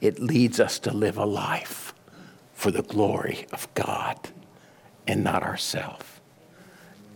it 0.00 0.18
leads 0.18 0.60
us 0.60 0.78
to 0.80 0.92
live 0.92 1.18
a 1.18 1.26
life 1.26 1.94
for 2.54 2.70
the 2.70 2.82
glory 2.82 3.46
of 3.52 3.72
God 3.74 4.30
and 5.06 5.22
not 5.24 5.42
ourselves. 5.42 6.04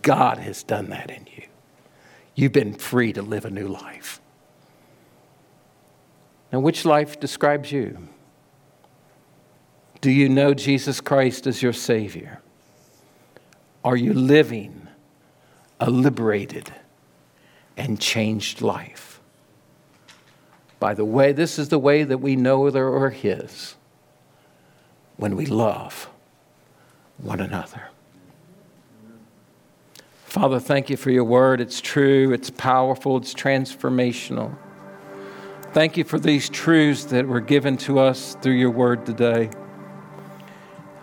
God 0.03 0.39
has 0.39 0.63
done 0.63 0.91
that 0.91 1.11
in 1.11 1.27
you. 1.35 1.45
You've 2.35 2.53
been 2.53 2.75
free 2.75 3.13
to 3.13 3.23
live 3.23 3.45
a 3.45 3.51
new 3.51 3.69
life. 3.69 4.21
Now, 6.53 6.61
which 6.61 6.85
life 6.85 7.19
describes 7.19 7.73
you? 7.73 8.09
Do 10.05 10.11
you 10.11 10.29
know 10.29 10.53
Jesus 10.53 11.01
Christ 11.01 11.47
as 11.47 11.63
your 11.63 11.73
Savior? 11.73 12.43
Are 13.83 13.97
you 13.97 14.13
living 14.13 14.87
a 15.81 15.89
liberated 15.89 16.71
and 17.79 17.99
changed 17.99 18.61
life? 18.61 19.19
By 20.79 20.93
the 20.93 21.07
way, 21.07 21.33
this 21.33 21.59
is 21.59 21.71
the 21.71 21.79
way 21.79 22.05
that 22.05 22.19
we 22.19 22.37
know 22.37 22.69
they 22.69 22.81
are 22.81 23.09
His 23.09 23.77
when 25.17 25.37
we 25.37 25.47
love 25.47 26.11
one 27.17 27.41
another. 27.41 27.85
Father, 30.27 30.61
thank 30.61 30.91
you 30.91 30.99
for 30.99 31.13
your 31.13 31.25
word. 31.25 31.63
It's 31.63 31.81
true, 31.81 32.31
it's 32.35 32.51
powerful, 32.51 33.17
it's 33.17 33.33
transformational. 33.33 34.55
Thank 35.73 35.97
you 35.97 36.05
for 36.05 36.19
these 36.19 36.51
truths 36.51 37.05
that 37.05 37.27
were 37.27 37.41
given 37.41 37.79
to 37.79 38.01
us 38.01 38.37
through 38.43 38.57
your 38.57 38.71
word 38.71 39.07
today. 39.07 39.49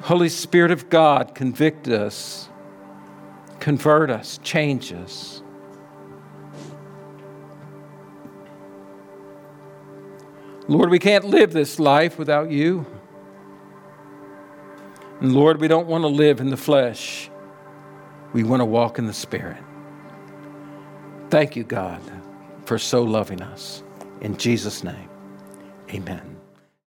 Holy 0.02 0.30
Spirit 0.30 0.72
of 0.72 0.90
God, 0.90 1.36
convict 1.36 1.88
us 1.88 2.50
Convert 3.62 4.10
us, 4.10 4.40
change 4.44 4.92
us. 4.92 5.44
Lord, 10.68 10.90
we 10.90 10.98
can't 10.98 11.26
live 11.26 11.54
this 11.54 11.80
life 11.80 12.18
without 12.18 12.50
you. 12.50 12.88
And 15.20 15.36
Lord, 15.36 15.62
we 15.62 15.68
don't 15.68 15.86
want 15.86 16.04
to 16.04 16.08
live 16.08 16.40
in 16.40 16.50
the 16.50 16.58
flesh. 16.58 17.30
We 18.34 18.44
want 18.44 18.62
to 18.62 18.66
walk 18.66 18.98
in 18.98 19.06
the 19.06 19.14
Spirit. 19.14 19.62
Thank 21.30 21.56
you, 21.56 21.64
God, 21.64 22.02
for 22.66 22.80
so 22.80 23.04
loving 23.04 23.44
us. 23.44 23.84
In 24.22 24.38
Jesus' 24.38 24.84
name, 24.84 25.10
amen. 25.92 26.31